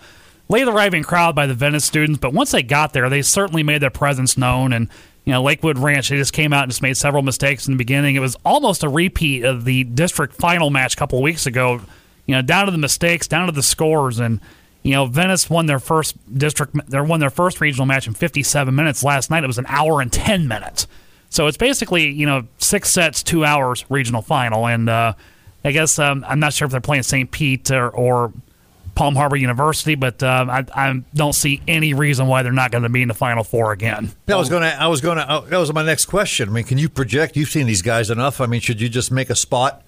late 0.49 0.67
arriving 0.67 1.03
crowd 1.03 1.35
by 1.35 1.45
the 1.45 1.53
Venice 1.53 1.85
students, 1.85 2.19
but 2.19 2.33
once 2.33 2.51
they 2.51 2.63
got 2.63 2.93
there, 2.93 3.09
they 3.09 3.21
certainly 3.21 3.61
made 3.61 3.81
their 3.81 3.91
presence 3.91 4.35
known. 4.35 4.73
And 4.73 4.89
you 5.23 5.31
know, 5.31 5.43
Lakewood 5.43 5.77
Ranch, 5.77 6.09
they 6.09 6.17
just 6.17 6.33
came 6.33 6.51
out 6.51 6.63
and 6.63 6.71
just 6.71 6.81
made 6.81 6.97
several 6.97 7.21
mistakes 7.21 7.67
in 7.67 7.75
the 7.75 7.77
beginning. 7.77 8.15
It 8.15 8.19
was 8.19 8.35
almost 8.43 8.83
a 8.83 8.89
repeat 8.89 9.43
of 9.43 9.65
the 9.65 9.83
district 9.83 10.33
final 10.33 10.71
match 10.71 10.95
a 10.95 10.97
couple 10.97 11.19
of 11.19 11.23
weeks 11.23 11.45
ago. 11.45 11.81
You 12.25 12.35
know, 12.35 12.41
down 12.41 12.65
to 12.65 12.71
the 12.71 12.79
mistakes, 12.79 13.27
down 13.27 13.45
to 13.45 13.51
the 13.51 13.61
scores, 13.63 14.19
and 14.19 14.39
you 14.83 14.91
know, 14.91 15.05
Venice 15.05 15.49
won 15.49 15.65
their 15.65 15.79
first 15.79 16.15
district, 16.37 16.75
they 16.89 17.01
won 17.01 17.19
their 17.19 17.29
first 17.29 17.59
regional 17.61 17.85
match 17.85 18.07
in 18.07 18.13
57 18.13 18.73
minutes. 18.73 19.03
Last 19.03 19.29
night 19.29 19.43
it 19.43 19.47
was 19.47 19.57
an 19.57 19.65
hour 19.67 20.01
and 20.01 20.11
10 20.11 20.47
minutes. 20.47 20.87
So 21.29 21.47
it's 21.47 21.57
basically, 21.57 22.09
you 22.09 22.25
know, 22.25 22.47
six 22.57 22.89
sets, 22.89 23.21
two 23.21 23.45
hours 23.45 23.85
regional 23.89 24.21
final. 24.21 24.67
And 24.67 24.89
uh, 24.89 25.13
I 25.63 25.71
guess 25.71 25.99
um, 25.99 26.25
I'm 26.27 26.39
not 26.39 26.53
sure 26.53 26.65
if 26.65 26.71
they're 26.71 26.81
playing 26.81 27.03
St. 27.03 27.29
Pete 27.29 27.69
or, 27.71 27.89
or 27.89 28.33
Palm 28.95 29.15
Harbor 29.15 29.35
University, 29.35 29.95
but 29.95 30.21
um, 30.23 30.49
I, 30.49 30.65
I 30.73 31.01
don't 31.13 31.33
see 31.33 31.61
any 31.67 31.93
reason 31.93 32.27
why 32.27 32.43
they're 32.43 32.51
not 32.51 32.71
going 32.71 32.83
to 32.83 32.89
be 32.89 33.01
in 33.01 33.07
the 33.07 33.13
Final 33.13 33.43
Four 33.43 33.71
again. 33.71 34.11
I 34.27 34.35
was 34.35 34.49
going 34.49 34.63
to. 34.63 34.81
I 34.81 34.87
was 34.87 34.99
going 34.99 35.17
to. 35.17 35.45
that 35.49 35.57
was 35.57 35.71
my 35.73 35.83
next 35.83 36.05
question. 36.05 36.49
I 36.49 36.51
mean, 36.51 36.63
can 36.65 36.77
you 36.77 36.89
project? 36.89 37.37
You've 37.37 37.49
seen 37.49 37.65
these 37.65 37.81
guys 37.81 38.09
enough. 38.09 38.41
I 38.41 38.45
mean, 38.45 38.59
should 38.59 38.81
you 38.81 38.89
just 38.89 39.09
make 39.09 39.29
a 39.29 39.35
spot 39.35 39.83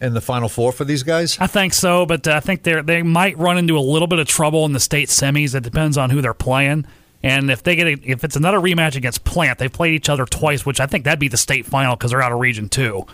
in 0.00 0.14
the 0.14 0.20
Final 0.20 0.48
Four 0.48 0.72
for 0.72 0.84
these 0.84 1.02
guys? 1.02 1.38
I 1.38 1.46
think 1.46 1.72
so, 1.72 2.06
but 2.06 2.26
uh, 2.26 2.32
I 2.32 2.40
think 2.40 2.62
they 2.62 2.80
they 2.82 3.02
might 3.02 3.38
run 3.38 3.58
into 3.58 3.78
a 3.78 3.80
little 3.80 4.08
bit 4.08 4.18
of 4.18 4.26
trouble 4.26 4.64
in 4.64 4.72
the 4.72 4.80
state 4.80 5.08
semis. 5.08 5.54
It 5.54 5.62
depends 5.62 5.96
on 5.96 6.10
who 6.10 6.20
they're 6.20 6.34
playing, 6.34 6.86
and 7.22 7.50
if 7.50 7.62
they 7.62 7.76
get 7.76 7.86
a, 7.86 7.92
if 8.02 8.24
it's 8.24 8.36
another 8.36 8.58
rematch 8.58 8.96
against 8.96 9.24
Plant, 9.24 9.58
they've 9.58 9.72
played 9.72 9.94
each 9.94 10.08
other 10.08 10.26
twice, 10.26 10.66
which 10.66 10.80
I 10.80 10.86
think 10.86 11.04
that'd 11.04 11.18
be 11.18 11.28
the 11.28 11.36
state 11.36 11.66
final 11.66 11.96
because 11.96 12.10
they're 12.10 12.22
out 12.22 12.32
of 12.32 12.40
Region 12.40 12.68
Two. 12.68 13.06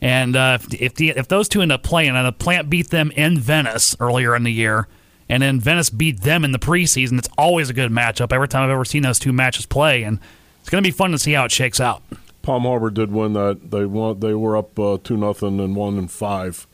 And 0.00 0.36
uh, 0.36 0.58
if 0.60 0.80
if, 0.80 0.94
the, 0.94 1.10
if 1.10 1.28
those 1.28 1.48
two 1.48 1.60
end 1.60 1.72
up 1.72 1.82
playing, 1.82 2.16
and 2.16 2.26
the 2.26 2.32
Plant 2.32 2.70
beat 2.70 2.90
them 2.90 3.10
in 3.12 3.38
Venice 3.38 3.96
earlier 3.98 4.36
in 4.36 4.44
the 4.44 4.52
year, 4.52 4.86
and 5.28 5.42
then 5.42 5.60
Venice 5.60 5.90
beat 5.90 6.22
them 6.22 6.44
in 6.44 6.52
the 6.52 6.58
preseason, 6.58 7.18
it's 7.18 7.28
always 7.36 7.68
a 7.68 7.74
good 7.74 7.90
matchup. 7.90 8.32
Every 8.32 8.48
time 8.48 8.62
I've 8.62 8.70
ever 8.70 8.84
seen 8.84 9.02
those 9.02 9.18
two 9.18 9.32
matches 9.32 9.66
play, 9.66 10.04
and 10.04 10.20
it's 10.60 10.70
going 10.70 10.82
to 10.82 10.86
be 10.86 10.92
fun 10.92 11.10
to 11.10 11.18
see 11.18 11.32
how 11.32 11.44
it 11.44 11.50
shakes 11.50 11.80
out. 11.80 12.02
Palm 12.42 12.62
Harbor 12.62 12.90
did 12.90 13.10
win 13.12 13.32
that. 13.34 13.70
They 13.70 13.84
won. 13.84 14.20
They 14.20 14.34
were 14.34 14.56
up 14.56 14.78
uh, 14.78 14.98
two 15.02 15.16
nothing 15.16 15.60
and 15.60 15.76
one 15.76 15.98
and 15.98 16.10
five. 16.10 16.66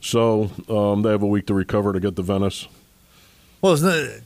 So 0.00 0.50
um, 0.68 1.02
they 1.02 1.10
have 1.10 1.22
a 1.22 1.26
week 1.26 1.46
to 1.46 1.54
recover 1.54 1.92
to 1.92 2.00
get 2.00 2.16
to 2.16 2.22
Venice. 2.22 2.68
Well, 3.62 3.76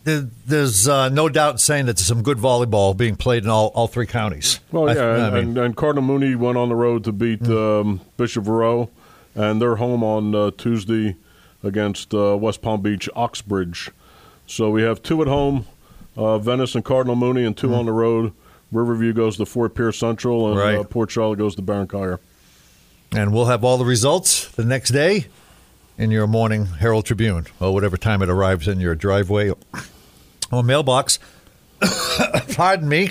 there's, 0.03 0.89
uh, 0.89 1.11
no 1.11 1.29
doubt 1.29 1.61
saying 1.61 1.87
that 1.87 1.97
there's 1.97 2.07
some 2.09 2.25
good 2.25 2.39
volleyball 2.39 2.97
being 2.97 3.15
played 3.15 3.45
in 3.45 3.51
all, 3.51 3.69
all 3.69 3.87
three 3.87 4.07
counties. 4.09 4.59
Well, 4.73 4.93
yeah, 4.93 5.03
I 5.03 5.27
and, 5.27 5.35
mean- 5.35 5.45
and, 5.51 5.59
and 5.59 5.77
Cardinal 5.77 6.03
Mooney 6.03 6.35
went 6.35 6.59
on 6.59 6.69
the 6.69 6.75
road 6.75 7.05
to 7.05 7.13
beat 7.13 7.47
um, 7.49 8.01
Bishop 8.17 8.47
Verot, 8.47 8.89
and 9.37 9.63
they're 9.63 9.77
home 9.77 10.03
on 10.03 10.35
uh, 10.35 10.51
Tuesday 10.59 11.15
against 11.63 12.13
uh, 12.15 12.37
West 12.37 12.63
Palm 12.63 12.83
Beach 12.83 13.09
Oxbridge. 13.15 13.93
So 14.49 14.71
we 14.71 14.83
have 14.83 15.05
two 15.05 15.23
at 15.23 15.29
home, 15.29 15.67
uh, 16.17 16.39
Venice 16.39 16.75
and 16.75 16.85
Cardinal 16.85 17.15
Mooney, 17.15 17.45
and 17.45 17.57
2 17.57 17.73
on 17.73 17.87
the 17.87 17.93
road. 17.93 18.33
Riverview 18.73 19.13
goes 19.13 19.37
to 19.39 19.47
Fort 19.47 19.75
Pierce 19.75 19.99
Central, 19.99 20.49
and 20.49 20.59
Right. 20.59 20.79
uh, 20.79 20.85
Port 20.85 21.11
Charlotte 21.11 21.39
goes 21.39 21.55
to 21.57 21.63
Barron 21.63 21.87
Collier. 21.87 22.21
and 23.13 23.33
we'll 23.33 23.47
have 23.47 23.65
all 23.65 23.79
the 23.79 23.85
results 23.87 24.49
the 24.49 24.65
next 24.65 24.91
day 24.91 25.27
in 25.97 26.11
your 26.11 26.27
morning 26.27 26.67
Herald 26.67 27.07
Tribune, 27.07 27.47
or 27.61 27.73
whatever 27.73 27.97
time 27.97 28.21
it 28.23 28.29
arrives 28.29 28.69
in 28.69 28.79
your 28.81 28.95
driveway 28.95 29.53
or 30.53 30.63
mailbox. 30.63 31.19
Pardon 32.55 32.89
me. 32.89 33.11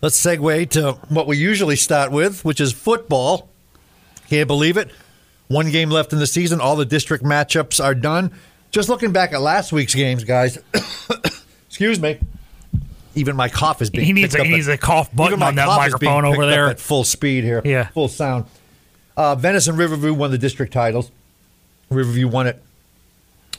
Let's 0.00 0.20
segue 0.20 0.70
to 0.70 0.92
what 1.08 1.26
we 1.26 1.36
usually 1.36 1.76
start 1.76 2.10
with, 2.10 2.44
which 2.44 2.60
is 2.60 2.72
football. 2.72 3.48
Can't 4.28 4.46
believe 4.46 4.76
it. 4.76 4.90
One 5.48 5.70
game 5.70 5.90
left 5.90 6.12
in 6.12 6.18
the 6.18 6.26
season. 6.26 6.60
All 6.60 6.76
the 6.76 6.84
district 6.86 7.22
matchups 7.24 7.82
are 7.82 7.94
done. 7.94 8.30
Just 8.70 8.88
looking 8.88 9.12
back 9.12 9.32
at 9.32 9.40
last 9.40 9.72
week's 9.72 9.94
games, 9.94 10.24
guys. 10.24 10.58
excuse 11.68 12.00
me. 12.00 12.18
Even 13.14 13.36
my 13.36 13.48
cough 13.48 13.80
is 13.82 13.90
being 13.90 14.06
He 14.06 14.12
needs 14.12 14.34
a- 14.34 14.44
he 14.44 14.54
at- 14.60 14.68
a 14.68 14.76
cough 14.78 15.14
button 15.14 15.42
on 15.42 15.54
that 15.56 15.66
microphone 15.68 16.24
over 16.24 16.46
there. 16.46 16.68
at 16.68 16.80
full 16.80 17.04
speed 17.04 17.44
here. 17.44 17.62
Yeah. 17.64 17.88
full 17.88 18.08
sound. 18.08 18.46
Uh, 19.16 19.34
Venice 19.36 19.68
and 19.68 19.78
Riverview 19.78 20.12
won 20.12 20.30
the 20.32 20.38
district 20.38 20.72
titles. 20.72 21.10
Riverview 21.90 22.26
won 22.26 22.46
it 22.48 22.60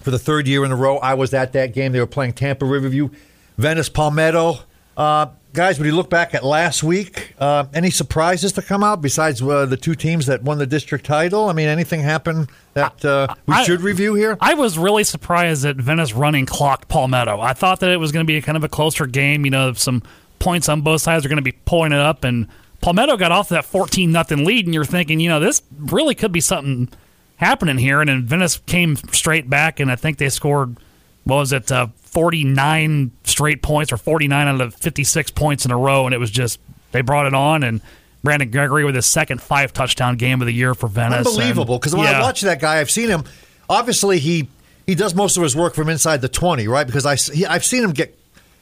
for 0.02 0.12
the 0.12 0.20
third 0.20 0.48
year 0.48 0.66
in 0.66 0.72
a 0.72 0.76
row. 0.76 0.98
I 0.98 1.14
was 1.14 1.34
at 1.34 1.54
that 1.54 1.74
game. 1.74 1.92
They 1.94 2.00
were 2.00 2.06
playing 2.08 2.34
Tampa 2.34 2.66
Riverview, 2.66 3.10
Venice 3.58 3.88
Palmetto. 3.90 4.60
Uh, 4.98 5.28
guys, 5.54 5.78
when 5.78 5.88
you 5.88 5.96
look 5.96 6.10
back 6.10 6.34
at 6.34 6.44
last 6.44 6.84
week, 6.84 7.34
uh, 7.40 7.66
any 7.74 7.90
surprises 7.90 8.52
to 8.54 8.62
come 8.62 8.84
out 8.84 9.02
besides 9.02 9.42
uh, 9.42 9.66
the 9.66 9.78
two 9.78 9.96
teams 9.96 10.26
that 10.28 10.44
won 10.44 10.58
the 10.58 10.66
district 10.68 11.06
title? 11.06 11.50
I 11.50 11.54
mean, 11.54 11.68
anything 11.68 12.02
happen 12.02 12.48
that 12.74 13.04
uh, 13.04 13.28
we 13.46 13.56
I- 13.56 13.64
should 13.64 13.82
review 13.82 14.16
here? 14.16 14.38
I 14.40 14.54
was 14.54 14.78
really 14.78 15.04
surprised 15.04 15.64
that 15.64 15.76
Venice 15.78 16.14
running 16.14 16.46
clocked 16.46 16.88
Palmetto. 16.88 17.42
I 17.42 17.54
thought 17.54 17.80
that 17.82 17.90
it 17.92 17.98
was 17.98 18.12
going 18.12 18.26
to 18.26 18.28
be 18.28 18.38
a 18.38 18.42
kind 18.42 18.56
of 18.56 18.64
a 18.64 18.70
closer 18.70 19.06
game. 19.06 19.46
You 19.46 19.52
know, 19.52 19.74
some 19.74 20.04
points 20.40 20.70
on 20.70 20.82
both 20.82 21.02
sides 21.02 21.26
are 21.26 21.30
going 21.30 21.38
to 21.38 21.42
be 21.42 21.54
pulling 21.66 21.92
it 21.92 22.00
up, 22.00 22.24
and 22.24 22.48
Palmetto 22.82 23.18
got 23.18 23.32
off 23.32 23.50
that 23.50 23.66
14 23.66 24.12
nothing 24.12 24.46
lead, 24.46 24.66
and 24.66 24.74
you're 24.74 24.86
thinking, 24.86 25.20
you 25.20 25.30
know, 25.30 25.40
this 25.40 25.62
really 25.78 26.16
could 26.16 26.32
be 26.32 26.42
something 26.42 26.90
happening 27.38 27.78
here. 27.78 28.00
And 28.00 28.10
then 28.10 28.24
Venice 28.26 28.58
came 28.66 28.96
straight 28.96 29.50
back, 29.50 29.80
and 29.80 29.92
I 29.92 29.96
think 29.96 30.20
they 30.20 30.30
scored, 30.30 30.78
what 31.24 31.38
was 31.38 31.52
it, 31.54 31.72
uh, 31.72 31.88
49 32.16 33.12
straight 33.26 33.62
points 33.62 33.92
or 33.92 33.98
49 33.98 34.48
out 34.48 34.62
of 34.62 34.74
56 34.74 35.32
points 35.32 35.66
in 35.66 35.72
a 35.72 35.78
row. 35.78 36.06
And 36.06 36.16
it 36.16 36.18
was 36.18 36.32
just, 36.32 36.62
they 36.94 37.02
brought 37.02 37.26
it 37.26 37.34
on, 37.34 37.62
and 37.62 37.82
Brandon 38.24 38.50
Gregory 38.50 38.86
with 38.86 38.96
his 38.96 39.06
second 39.06 39.42
five 39.42 39.74
touchdown 39.74 40.16
game 40.16 40.42
of 40.42 40.46
the 40.46 40.54
year 40.54 40.74
for 40.74 40.88
Venice. 40.88 41.28
Unbelievable. 41.28 41.78
Because 41.78 41.94
when 41.94 42.06
yeah. 42.06 42.20
I 42.20 42.22
watch 42.22 42.40
that 42.42 42.62
guy, 42.62 42.80
I've 42.80 42.90
seen 42.90 43.10
him, 43.10 43.26
obviously, 43.70 44.20
he, 44.20 44.48
he 44.88 44.96
does 44.96 45.14
most 45.14 45.36
of 45.36 45.44
his 45.44 45.58
work 45.58 45.76
from 45.76 45.90
inside 45.90 46.22
the 46.22 46.30
20, 46.30 46.70
right? 46.70 46.88
Because 46.88 47.06
I, 47.06 47.18
he, 47.18 47.46
I've 47.46 47.66
seen 47.66 47.84
him 47.84 47.92
get 47.92 48.18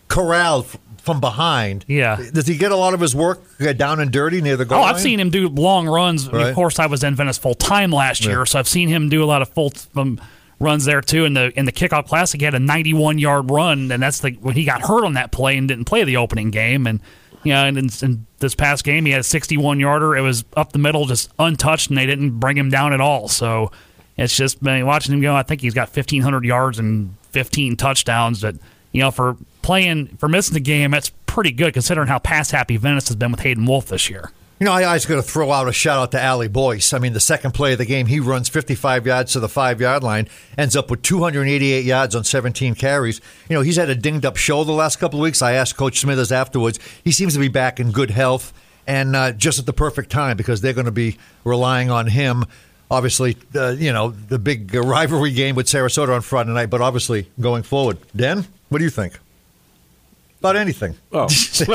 corralled 0.08 0.66
from 1.04 1.20
behind. 1.20 1.86
Yeah. 1.88 2.20
Does 2.34 2.48
he 2.48 2.58
get 2.58 2.72
a 2.72 2.76
lot 2.76 2.96
of 2.96 3.02
his 3.02 3.16
work 3.16 3.40
down 3.78 4.00
and 4.00 4.12
dirty 4.12 4.42
near 4.42 4.58
the 4.58 4.66
goal? 4.66 4.80
Oh, 4.80 4.82
line? 4.82 4.96
I've 4.96 5.02
seen 5.02 5.20
him 5.20 5.30
do 5.30 5.48
long 5.48 5.88
runs. 5.88 6.28
Right. 6.28 6.48
Of 6.48 6.56
course, 6.56 6.80
I 6.80 6.88
was 6.88 7.04
in 7.04 7.14
Venice 7.14 7.38
full 7.38 7.54
time 7.54 7.92
last 7.92 8.26
year, 8.26 8.40
Yeah. 8.40 8.44
so 8.46 8.58
I've 8.58 8.68
seen 8.68 8.90
him 8.90 9.10
do 9.10 9.24
a 9.24 9.28
lot 9.28 9.44
of 9.44 9.50
full 9.50 9.74
um, 9.96 10.20
runs 10.60 10.86
there 10.86 11.02
too. 11.02 11.26
In 11.26 11.34
the 11.34 11.58
in 11.58 11.66
the 11.66 11.72
kickoff 11.72 12.08
classic, 12.08 12.42
he 12.42 12.46
had 12.46 12.54
a 12.54 12.60
91 12.60 13.20
yard 13.20 13.50
run, 13.50 13.92
and 13.92 14.02
that's 14.02 14.20
the 14.20 14.32
when 14.32 14.56
he 14.56 14.66
got 14.66 14.82
hurt 14.82 15.06
on 15.06 15.14
that 15.14 15.32
play 15.32 15.58
and 15.58 15.68
didn't 15.68 15.86
play 15.86 16.04
the 16.04 16.18
opening 16.18 16.52
game. 16.52 16.88
And 16.88 17.00
you 17.44 17.54
know, 17.54 17.66
and 17.66 17.78
in, 17.78 17.90
in 18.02 18.26
this 18.40 18.56
past 18.56 18.84
game, 18.84 19.06
he 19.06 19.12
had 19.12 19.22
a 19.22 19.24
61 19.24 19.80
yarder. 19.80 20.16
It 20.16 20.22
was 20.22 20.46
up 20.56 20.72
the 20.72 20.80
middle, 20.80 21.06
just 21.06 21.32
untouched, 21.40 21.90
and 21.90 21.98
they 21.98 22.06
didn't 22.06 22.40
bring 22.40 22.58
him 22.58 22.70
down 22.70 22.94
at 22.94 23.02
all. 23.02 23.28
So 23.28 23.72
it's 24.18 24.36
just 24.36 24.62
man, 24.62 24.86
watching 24.86 25.14
him 25.14 25.22
go. 25.22 25.36
I 25.36 25.44
think 25.44 25.62
he's 25.62 25.74
got 25.74 25.90
1,500 25.90 26.46
yards 26.46 26.80
and 26.80 27.16
15 27.32 27.76
touchdowns. 27.76 28.42
That 28.42 28.56
you 28.92 29.02
know, 29.02 29.12
for 29.12 29.38
playing 29.62 30.08
for 30.18 30.30
missing 30.30 30.54
the 30.54 30.60
game, 30.60 30.92
that's 30.92 31.12
pretty 31.26 31.52
good 31.52 31.74
considering 31.74 32.08
how 32.08 32.20
pass 32.20 32.52
happy 32.52 32.78
Venice 32.78 33.08
has 33.08 33.16
been 33.16 33.32
with 33.32 33.42
Hayden 33.42 33.66
Wolff 33.66 33.88
this 33.88 34.10
year. 34.10 34.32
You 34.60 34.66
know, 34.66 34.72
I, 34.72 34.94
was 34.94 35.06
going 35.06 35.22
to 35.22 35.28
throw 35.28 35.52
out 35.52 35.68
a 35.68 35.74
shout 35.74 35.98
out 36.00 36.12
to 36.12 36.26
Ali 36.26 36.48
Boyce. 36.48 36.94
I 36.94 37.00
mean, 37.00 37.14
the 37.14 37.20
second 37.20 37.54
play 37.54 37.74
of 37.74 37.80
the 37.80 37.86
game, 37.86 38.06
he 38.06 38.20
runs 38.20 38.48
55 38.48 39.06
yards 39.06 39.34
to 39.34 39.40
the 39.40 39.50
five 39.50 39.82
yard 39.82 40.04
line, 40.04 40.30
ends 40.58 40.76
up 40.76 40.90
with 40.90 41.02
288 41.02 41.84
yards 41.84 42.16
on 42.16 42.24
17 42.24 42.76
carries. 42.76 43.20
You 43.50 43.56
know, 43.56 43.62
he's 43.62 43.76
had 43.76 43.90
a 43.90 43.96
dinged 43.96 44.26
up 44.26 44.38
shoulder 44.38 44.68
the 44.68 44.74
last 44.74 44.98
couple 44.98 45.20
of 45.20 45.24
weeks. 45.24 45.42
I 45.42 45.54
asked 45.54 45.76
Coach 45.76 46.00
Smithers 46.00 46.32
afterwards. 46.32 46.80
He 47.04 47.12
seems 47.12 47.34
to 47.34 47.40
be 47.40 47.50
back 47.50 47.80
in 47.80 47.92
good 47.92 48.12
health 48.12 48.54
and 48.88 49.16
uh, 49.16 49.32
just 49.32 49.60
at 49.60 49.66
the 49.66 49.74
perfect 49.74 50.12
time 50.12 50.38
because 50.38 50.62
they're 50.62 50.74
going 50.74 50.86
to 50.86 50.92
be 50.92 51.18
relying 51.44 51.90
on 51.90 52.08
him. 52.08 52.46
Obviously, 52.92 53.38
uh, 53.56 53.70
you 53.72 53.92
know, 53.92 54.12
the 54.12 54.38
big 54.40 54.74
rivalry 54.74 55.32
game 55.32 55.56
with 55.56 55.66
Sarasota 55.66 56.16
on 56.16 56.22
Friday 56.22 56.52
night, 56.52 56.70
but 56.70 56.80
obviously 56.80 57.30
going 57.40 57.64
forward. 57.64 57.98
Den, 58.16 58.46
what 58.70 58.78
do 58.78 58.84
you 58.84 58.92
think? 58.92 59.20
About 60.44 60.58
anything. 60.58 60.96
Oh, 61.14 61.28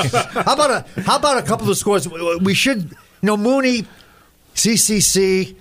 how 0.45 0.53
about 0.53 0.71
a 0.71 1.01
how 1.03 1.17
about 1.17 1.39
a 1.39 1.43
couple 1.43 1.71
of 1.71 1.79
scores? 1.79 2.07
We 2.09 2.53
should, 2.53 2.83
you 2.83 2.97
know, 3.23 3.37
Mooney, 3.37 3.87
CCC. 4.55 5.55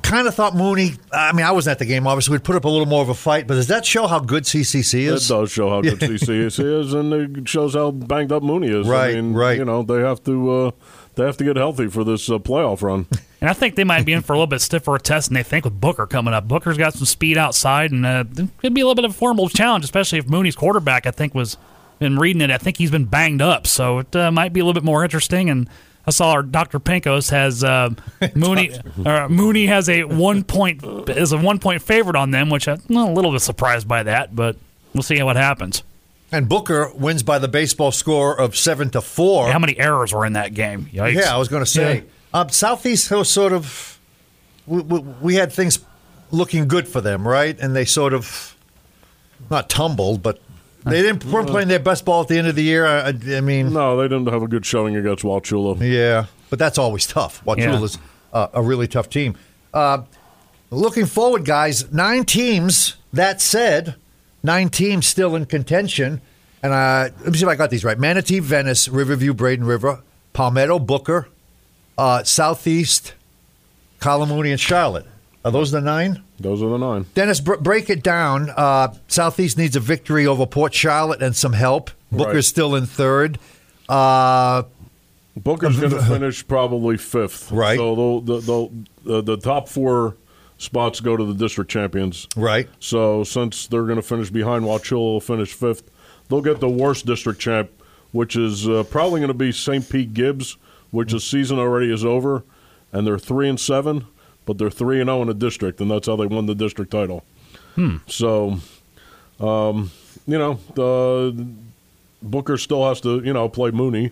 Kind 0.00 0.28
of 0.28 0.34
thought 0.34 0.54
Mooney. 0.54 0.92
I 1.12 1.32
mean, 1.32 1.44
I 1.44 1.50
wasn't 1.50 1.72
at 1.72 1.78
the 1.80 1.84
game. 1.84 2.06
Obviously, 2.06 2.32
we'd 2.32 2.44
put 2.44 2.54
up 2.54 2.64
a 2.64 2.68
little 2.68 2.86
more 2.86 3.02
of 3.02 3.08
a 3.08 3.14
fight. 3.14 3.46
But 3.48 3.54
does 3.56 3.66
that 3.66 3.84
show 3.84 4.06
how 4.06 4.20
good 4.20 4.44
CCC 4.44 5.00
is? 5.00 5.28
It 5.28 5.34
does 5.34 5.50
show 5.50 5.68
how 5.68 5.82
good 5.82 5.98
CCC 5.98 6.78
is, 6.78 6.94
and 6.94 7.12
it 7.12 7.48
shows 7.48 7.74
how 7.74 7.90
banged 7.90 8.30
up 8.30 8.42
Mooney 8.44 8.68
is. 8.68 8.86
Right, 8.88 9.10
I 9.16 9.20
mean, 9.20 9.34
right. 9.34 9.58
You 9.58 9.64
know, 9.64 9.82
they 9.82 10.00
have 10.00 10.22
to 10.24 10.50
uh, 10.50 10.70
they 11.16 11.24
have 11.26 11.36
to 11.38 11.44
get 11.44 11.56
healthy 11.56 11.88
for 11.88 12.04
this 12.04 12.30
uh, 12.30 12.38
playoff 12.38 12.80
run. 12.82 13.06
And 13.40 13.48
I 13.48 13.52
think 13.52 13.76
they 13.76 13.84
might 13.84 14.04
be 14.04 14.12
in 14.12 14.22
for 14.22 14.32
a 14.32 14.36
little 14.36 14.48
bit 14.48 14.60
stiffer 14.60 14.96
a 14.96 15.00
test 15.00 15.28
than 15.28 15.34
they 15.34 15.44
think 15.44 15.64
with 15.64 15.80
Booker 15.80 16.08
coming 16.08 16.34
up. 16.34 16.48
Booker's 16.48 16.76
got 16.76 16.94
some 16.94 17.04
speed 17.06 17.38
outside, 17.38 17.92
and 17.92 18.04
uh, 18.04 18.24
it 18.36 18.48
could 18.58 18.74
be 18.74 18.80
a 18.80 18.84
little 18.84 18.96
bit 18.96 19.04
of 19.04 19.12
a 19.12 19.14
formidable 19.14 19.48
challenge, 19.48 19.84
especially 19.84 20.18
if 20.18 20.28
Mooney's 20.28 20.56
quarterback, 20.56 21.06
I 21.06 21.12
think, 21.12 21.36
was 21.36 21.56
been 21.98 22.18
reading 22.18 22.42
it. 22.42 22.50
I 22.50 22.58
think 22.58 22.76
he's 22.76 22.90
been 22.90 23.04
banged 23.06 23.42
up, 23.42 23.66
so 23.66 23.98
it 24.00 24.14
uh, 24.16 24.30
might 24.30 24.52
be 24.52 24.60
a 24.60 24.64
little 24.64 24.80
bit 24.80 24.84
more 24.84 25.02
interesting. 25.04 25.50
And 25.50 25.68
I 26.06 26.10
saw 26.10 26.30
our 26.32 26.42
Dr. 26.42 26.80
Pinkos 26.80 27.30
has 27.30 27.62
uh, 27.62 27.90
Mooney. 28.34 28.72
uh, 29.04 29.28
Mooney 29.28 29.66
has 29.66 29.88
a 29.88 30.04
one 30.04 30.44
point 30.44 30.82
is 31.08 31.32
a 31.32 31.38
one 31.38 31.58
point 31.58 31.82
favorite 31.82 32.16
on 32.16 32.30
them, 32.30 32.50
which 32.50 32.68
I'm 32.68 32.80
a 32.90 33.12
little 33.12 33.32
bit 33.32 33.40
surprised 33.40 33.86
by 33.86 34.02
that, 34.04 34.34
but 34.34 34.56
we'll 34.94 35.02
see 35.02 35.22
what 35.22 35.36
happens. 35.36 35.82
And 36.30 36.48
Booker 36.48 36.90
wins 36.94 37.22
by 37.22 37.38
the 37.38 37.48
baseball 37.48 37.90
score 37.90 38.38
of 38.38 38.54
seven 38.54 38.90
to 38.90 39.00
four. 39.00 39.50
How 39.50 39.58
many 39.58 39.78
errors 39.78 40.12
were 40.12 40.26
in 40.26 40.34
that 40.34 40.52
game? 40.52 40.86
Yikes. 40.92 41.14
Yeah, 41.14 41.34
I 41.34 41.38
was 41.38 41.48
going 41.48 41.64
to 41.64 41.70
say. 41.70 41.96
Yeah. 42.34 42.40
Um, 42.40 42.50
Southeast 42.50 43.10
was 43.10 43.30
sort 43.30 43.52
of. 43.52 43.98
We, 44.66 44.82
we, 44.82 44.98
we 44.98 45.34
had 45.36 45.50
things 45.52 45.78
looking 46.30 46.68
good 46.68 46.86
for 46.86 47.00
them, 47.00 47.26
right? 47.26 47.58
And 47.58 47.74
they 47.74 47.86
sort 47.86 48.12
of 48.12 48.54
not 49.50 49.70
tumbled, 49.70 50.22
but 50.22 50.40
they 50.84 51.02
didn't 51.02 51.24
weren't 51.26 51.48
playing 51.48 51.68
their 51.68 51.78
best 51.78 52.04
ball 52.04 52.22
at 52.22 52.28
the 52.28 52.38
end 52.38 52.46
of 52.46 52.54
the 52.54 52.62
year. 52.62 52.86
I, 52.86 53.08
I- 53.08 53.40
mean, 53.40 53.72
no, 53.72 53.96
they 53.96 54.04
didn't 54.04 54.28
have 54.32 54.42
a 54.42 54.48
good 54.48 54.64
showing 54.64 54.96
against 54.96 55.22
Wauchula. 55.24 55.78
yeah, 55.80 56.26
but 56.50 56.58
that's 56.58 56.78
always 56.78 57.06
tough. 57.06 57.42
Wauchula's 57.44 57.98
uh, 58.32 58.48
a 58.52 58.62
really 58.62 58.86
tough 58.86 59.08
team. 59.10 59.36
Uh, 59.74 60.02
looking 60.70 61.06
forward, 61.06 61.44
guys, 61.44 61.92
nine 61.92 62.24
teams. 62.24 62.96
That 63.12 63.40
said, 63.40 63.94
nine 64.42 64.68
teams 64.68 65.06
still 65.06 65.34
in 65.34 65.46
contention. 65.46 66.20
And 66.62 66.72
uh, 66.72 67.08
let 67.20 67.32
me 67.32 67.38
see 67.38 67.44
if 67.44 67.48
I 67.48 67.54
got 67.54 67.70
these 67.70 67.84
right: 67.84 67.98
Manatee, 67.98 68.40
Venice, 68.40 68.88
Riverview, 68.88 69.32
Braden 69.34 69.64
River, 69.64 70.02
Palmetto, 70.32 70.78
Booker, 70.78 71.28
uh, 71.96 72.22
Southeast, 72.24 73.14
Cardinal 74.00 74.34
Mooney, 74.36 74.50
and 74.50 74.60
Charlotte. 74.60 75.06
Are 75.44 75.50
those 75.52 75.70
the 75.70 75.80
nine? 75.80 76.22
Those 76.40 76.62
are 76.62 76.68
the 76.68 76.76
nine. 76.78 77.06
Dennis, 77.14 77.40
br- 77.40 77.56
break 77.56 77.90
it 77.90 78.02
down. 78.02 78.50
Uh, 78.50 78.94
Southeast 79.08 79.58
needs 79.58 79.74
a 79.76 79.80
victory 79.80 80.26
over 80.26 80.46
Port 80.46 80.72
Charlotte 80.72 81.20
and 81.22 81.34
some 81.34 81.52
help. 81.52 81.90
Booker's 82.12 82.34
Right. 82.34 82.44
still 82.44 82.74
in 82.76 82.86
third. 82.86 83.38
Uh, 83.88 84.62
Booker's 85.36 85.78
going 85.78 85.90
to 85.94 86.02
finish 86.02 86.46
probably 86.46 86.96
fifth. 86.96 87.50
Right. 87.50 87.76
So 87.78 87.94
they'll, 87.94 88.20
they'll, 88.20 88.40
they'll, 88.40 88.72
the, 89.04 89.22
the 89.22 89.36
top 89.36 89.68
four 89.68 90.16
spots 90.58 91.00
go 91.00 91.16
to 91.16 91.24
the 91.24 91.34
district 91.34 91.70
champions. 91.70 92.26
right. 92.36 92.68
So 92.80 93.24
since 93.24 93.66
they're 93.66 93.84
going 93.84 93.96
to 93.96 94.02
finish 94.02 94.30
behind 94.30 94.64
Wauchula, 94.64 94.92
will 94.98 95.20
finish 95.20 95.52
fifth. 95.52 95.88
They'll 96.28 96.40
get 96.42 96.60
the 96.60 96.68
worst 96.68 97.06
district 97.06 97.40
champ, 97.40 97.70
which 98.12 98.36
is 98.36 98.68
uh, 98.68 98.84
probably 98.90 99.20
going 99.20 99.28
to 99.28 99.34
be 99.34 99.52
St. 99.52 99.88
Pete 99.88 100.12
Gibbs, 100.14 100.56
which 100.90 101.12
the 101.12 101.20
season 101.20 101.58
already 101.58 101.92
is 101.92 102.04
over, 102.04 102.42
and 102.92 103.06
they're 103.06 103.18
three 103.18 103.48
and 103.48 103.58
seven, 103.58 104.06
but 104.48 104.56
they're 104.56 104.70
three 104.70 104.98
and 104.98 105.08
zero 105.08 105.20
in 105.20 105.28
the 105.28 105.34
district, 105.34 105.78
and 105.78 105.90
that's 105.90 106.06
how 106.06 106.16
they 106.16 106.24
won 106.24 106.46
the 106.46 106.54
district 106.54 106.90
title. 106.90 107.22
So, 108.06 108.56
um, 109.38 109.90
you 110.26 110.38
know, 110.38 110.58
the 110.74 111.46
Booker 112.22 112.56
still 112.56 112.88
has 112.88 112.98
to 113.02 113.22
you 113.22 113.34
know 113.34 113.50
play 113.50 113.70
Mooney, 113.72 114.10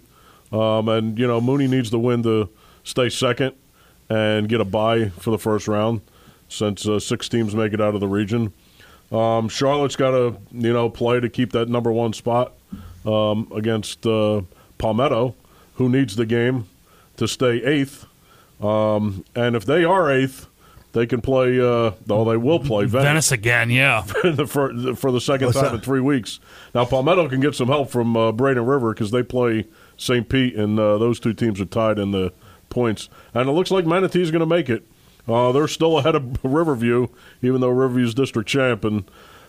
um, 0.52 0.90
and 0.90 1.18
you 1.18 1.26
know 1.26 1.40
Mooney 1.40 1.66
needs 1.66 1.88
to 1.88 1.98
win 1.98 2.22
to 2.24 2.50
stay 2.84 3.08
second 3.08 3.54
and 4.10 4.46
get 4.46 4.60
a 4.60 4.64
bye 4.66 5.08
for 5.08 5.30
the 5.30 5.38
first 5.38 5.66
round, 5.68 6.02
since 6.50 6.86
uh, 6.86 7.00
six 7.00 7.30
teams 7.30 7.54
make 7.54 7.72
it 7.72 7.80
out 7.80 7.94
of 7.94 8.00
the 8.00 8.06
region. 8.06 8.52
Um, 9.10 9.48
Charlotte's 9.48 9.96
got 9.96 10.10
to 10.10 10.36
you 10.52 10.72
know 10.74 10.90
play 10.90 11.18
to 11.18 11.30
keep 11.30 11.52
that 11.52 11.70
number 11.70 11.90
one 11.90 12.12
spot 12.12 12.52
um, 13.06 13.50
against 13.56 14.06
uh, 14.06 14.42
Palmetto, 14.76 15.34
who 15.76 15.88
needs 15.88 16.14
the 16.14 16.26
game 16.26 16.68
to 17.16 17.26
stay 17.26 17.64
eighth. 17.64 18.04
Um, 18.60 19.24
and 19.34 19.54
if 19.54 19.64
they 19.64 19.84
are 19.84 20.10
eighth, 20.10 20.46
they 20.92 21.06
can 21.06 21.20
play. 21.20 21.60
Uh, 21.60 21.92
oh, 22.08 22.24
they 22.24 22.36
will 22.36 22.58
play 22.58 22.84
Venice, 22.86 23.04
Venice 23.04 23.32
again, 23.32 23.70
yeah. 23.70 24.00
for, 24.46 24.94
for 24.94 25.12
the 25.12 25.20
second 25.20 25.48
What's 25.48 25.58
time 25.58 25.72
that? 25.72 25.74
in 25.74 25.80
three 25.80 26.00
weeks. 26.00 26.40
Now 26.74 26.84
Palmetto 26.86 27.28
can 27.28 27.40
get 27.40 27.54
some 27.54 27.68
help 27.68 27.90
from 27.90 28.16
uh, 28.16 28.32
Braden 28.32 28.64
River 28.64 28.94
because 28.94 29.10
they 29.10 29.22
play 29.22 29.66
St. 29.98 30.28
Pete, 30.28 30.54
and 30.54 30.78
uh, 30.80 30.96
those 30.98 31.20
two 31.20 31.34
teams 31.34 31.60
are 31.60 31.66
tied 31.66 31.98
in 31.98 32.12
the 32.12 32.32
points. 32.70 33.08
And 33.34 33.48
it 33.48 33.52
looks 33.52 33.70
like 33.70 33.84
Manatee's 33.84 34.30
going 34.30 34.40
to 34.40 34.46
make 34.46 34.70
it. 34.70 34.84
Uh, 35.28 35.52
they're 35.52 35.68
still 35.68 35.98
ahead 35.98 36.14
of 36.14 36.38
Riverview, 36.44 37.08
even 37.42 37.60
though 37.60 37.70
Riverview's 37.70 38.14
district 38.14 38.48
champ, 38.48 38.84
and 38.84 39.04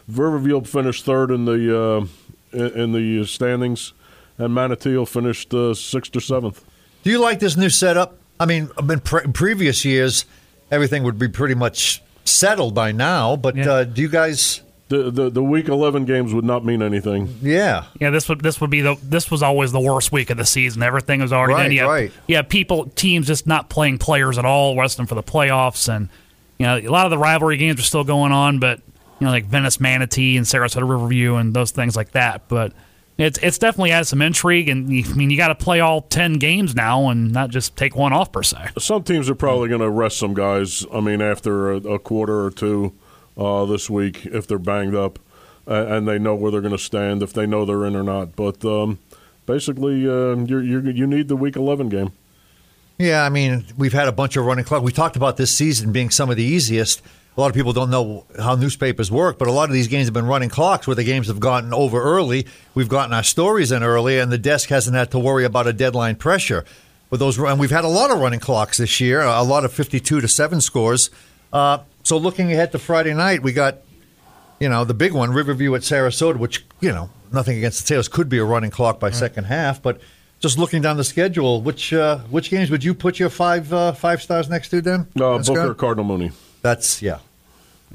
Riverview 0.07 0.53
will 0.53 0.65
finish 0.65 1.01
third 1.01 1.31
in 1.31 1.45
the 1.45 1.79
uh, 1.79 2.07
in, 2.51 2.81
in 2.81 2.91
the 2.91 3.25
standings, 3.25 3.93
and 4.37 4.53
Manatee 4.53 4.97
will 4.97 5.05
finish 5.05 5.45
uh, 5.53 5.73
sixth 5.73 6.15
or 6.15 6.19
seventh. 6.21 6.63
Do 7.03 7.09
you 7.09 7.19
like 7.19 7.39
this 7.39 7.55
new 7.55 7.69
setup? 7.69 8.16
I 8.39 8.45
mean, 8.45 8.69
in 8.89 8.99
pre- 8.99 9.27
previous 9.33 9.83
years, 9.85 10.25
everything 10.71 11.03
would 11.03 11.17
be 11.19 11.27
pretty 11.27 11.55
much 11.55 12.01
settled 12.25 12.73
by 12.75 12.91
now. 12.91 13.35
But 13.35 13.55
Yeah. 13.55 13.71
uh, 13.71 13.83
do 13.83 14.01
you 14.01 14.09
guys? 14.09 14.61
The, 14.89 15.11
the 15.11 15.29
the 15.29 15.43
week 15.43 15.67
eleven 15.67 16.05
games 16.05 16.33
would 16.33 16.45
not 16.45 16.63
mean 16.63 16.81
anything. 16.81 17.39
Yeah. 17.41 17.85
Yeah, 17.99 18.09
this 18.09 18.29
would 18.29 18.39
this 18.39 18.61
would 18.61 18.69
be 18.69 18.79
the 18.79 18.95
this 19.03 19.29
was 19.29 19.43
always 19.43 19.73
the 19.73 19.81
worst 19.81 20.13
week 20.13 20.29
of 20.29 20.37
the 20.37 20.45
season. 20.45 20.81
Everything 20.81 21.19
was 21.19 21.33
already 21.33 21.53
Right, 21.55 21.63
done. 21.63 21.71
Yeah, 21.73 21.83
right. 21.83 22.11
Yeah, 22.25 22.41
people 22.43 22.85
teams 22.95 23.27
just 23.27 23.45
not 23.47 23.69
playing 23.69 23.97
players 23.97 24.37
at 24.37 24.45
all, 24.45 24.77
resting 24.77 25.05
for 25.05 25.15
the 25.15 25.23
playoffs, 25.23 25.93
and 25.93 26.07
you 26.57 26.65
know 26.65 26.77
a 26.77 26.87
lot 26.87 27.05
of 27.05 27.09
the 27.09 27.17
rivalry 27.17 27.57
games 27.57 27.81
are 27.81 27.83
still 27.83 28.05
going 28.05 28.31
on, 28.31 28.59
but 28.59 28.79
you 29.19 29.25
know 29.25 29.31
like 29.31 29.43
Venice 29.45 29.81
Manatee 29.81 30.37
and 30.37 30.45
Sarasota 30.45 30.89
Riverview 30.89 31.35
and 31.35 31.53
those 31.53 31.71
things 31.71 31.97
like 31.97 32.11
that. 32.11 32.43
But 32.47 32.71
it's 33.17 33.39
it's 33.41 33.57
definitely 33.57 33.91
added 33.91 34.05
some 34.05 34.21
intrigue, 34.21 34.69
and 34.69 34.89
you- 34.91 35.03
I 35.09 35.13
mean 35.13 35.29
you 35.29 35.37
got 35.37 35.47
to 35.49 35.55
play 35.55 35.79
all 35.79 36.01
ten 36.01 36.33
games 36.33 36.75
now 36.75 37.09
and 37.09 37.31
not 37.31 37.49
just 37.49 37.75
take 37.75 37.95
one 37.95 38.13
off 38.13 38.31
per 38.31 38.43
se. 38.43 38.57
Some 38.77 39.03
teams 39.03 39.29
are 39.29 39.35
probably 39.35 39.69
going 39.69 39.81
to 39.81 39.89
rest 39.89 40.17
some 40.17 40.33
guys. 40.33 40.85
I 40.93 40.99
mean, 41.01 41.21
after 41.21 41.71
a, 41.71 41.75
a 41.77 41.99
quarter 41.99 42.43
or 42.45 42.51
two 42.51 42.93
uh, 43.37 43.65
this 43.65 43.89
week, 43.89 44.25
if 44.25 44.47
they're 44.47 44.59
banged 44.59 44.95
up, 44.95 45.19
uh, 45.67 45.85
and 45.87 46.07
they 46.07 46.19
know 46.19 46.35
where 46.35 46.51
they're 46.51 46.61
going 46.61 46.71
to 46.71 46.77
stand, 46.77 47.21
if 47.23 47.33
they 47.33 47.45
know 47.47 47.65
they're 47.65 47.85
in 47.85 47.95
or 47.95 48.03
not. 48.03 48.35
But 48.35 48.63
um, 48.65 48.99
basically, 49.45 50.07
uh, 50.07 50.35
you 50.35 50.59
you 50.59 50.79
you 50.81 51.07
need 51.07 51.27
the 51.27 51.35
week 51.35 51.55
eleven 51.55 51.89
game. 51.89 52.11
Yeah, 52.99 53.23
I 53.23 53.29
mean, 53.29 53.63
we've 53.77 53.93
had 53.93 54.07
a 54.07 54.11
bunch 54.11 54.37
of 54.37 54.45
running 54.45 54.65
clock. 54.65 54.81
We 54.81 54.91
talked 54.91 55.15
about 55.15 55.37
this 55.37 55.51
season 55.51 55.91
being 55.91 56.09
some 56.09 56.29
of 56.31 56.35
the 56.35 56.43
easiest. 56.43 57.01
A 57.37 57.39
lot 57.39 57.49
of 57.49 57.53
people 57.53 57.71
don't 57.71 57.91
know 57.91 58.25
how 58.39 58.55
newspapers 58.55 59.11
work, 59.11 59.37
but 59.37 59.47
a 59.47 59.51
lot 59.51 59.69
of 59.69 59.73
these 59.73 59.87
games 59.87 60.07
have 60.07 60.13
been 60.13 60.25
running 60.25 60.49
clocks 60.49 60.87
where 60.87 60.95
the 60.95 61.03
games 61.03 61.27
have 61.27 61.39
gotten 61.39 61.71
over 61.71 62.01
early. 62.01 62.47
We've 62.73 62.89
gotten 62.89 63.13
our 63.13 63.21
stories 63.21 63.71
in 63.71 63.83
early, 63.83 64.17
and 64.17 64.31
the 64.31 64.39
desk 64.39 64.69
hasn't 64.69 64.95
had 64.95 65.11
to 65.11 65.19
worry 65.19 65.45
about 65.45 65.67
a 65.67 65.73
deadline 65.73 66.15
pressure. 66.15 66.65
With 67.11 67.19
those, 67.19 67.37
and 67.37 67.59
we've 67.59 67.71
had 67.71 67.85
a 67.85 67.87
lot 67.89 68.09
of 68.09 68.19
running 68.19 68.39
clocks 68.39 68.79
this 68.79 68.99
year, 68.99 69.21
a 69.21 69.43
lot 69.43 69.63
of 69.63 69.71
fifty-two 69.71 70.19
to 70.19 70.27
seven 70.27 70.59
scores. 70.61 71.09
Uh, 71.53 71.77
so 72.03 72.17
looking 72.17 72.51
ahead 72.51 72.71
to 72.71 72.79
Friday 72.79 73.13
night, 73.13 73.43
we 73.43 73.53
got, 73.53 73.77
you 74.59 74.67
know, 74.67 74.83
the 74.83 74.93
big 74.95 75.13
one, 75.13 75.31
Riverview 75.31 75.73
at 75.75 75.81
Sarasota, 75.83 76.37
which 76.37 76.65
you 76.81 76.91
know, 76.91 77.09
nothing 77.31 77.57
against 77.57 77.85
the 77.85 77.93
Tails, 77.93 78.07
could 78.07 78.27
be 78.29 78.39
a 78.39 78.43
running 78.43 78.71
clock 78.71 78.99
by 78.99 79.11
second 79.11 79.45
half, 79.45 79.81
but 79.81 80.01
just 80.39 80.57
looking 80.57 80.81
down 80.81 80.97
the 80.97 81.03
schedule, 81.03 81.61
which 81.61 81.93
uh, 81.93 82.17
which 82.31 82.49
games 82.49 82.71
would 82.71 82.83
you 82.83 82.93
put 82.95 83.19
your 83.19 83.29
five 83.29 83.71
uh, 83.71 83.93
five 83.93 84.21
stars 84.23 84.49
next 84.49 84.69
to? 84.69 84.81
Then 84.81 85.07
Uh, 85.15 85.37
Booker, 85.37 85.75
Cardinal 85.75 86.03
Mooney. 86.03 86.31
That's 86.63 87.01
yeah. 87.01 87.19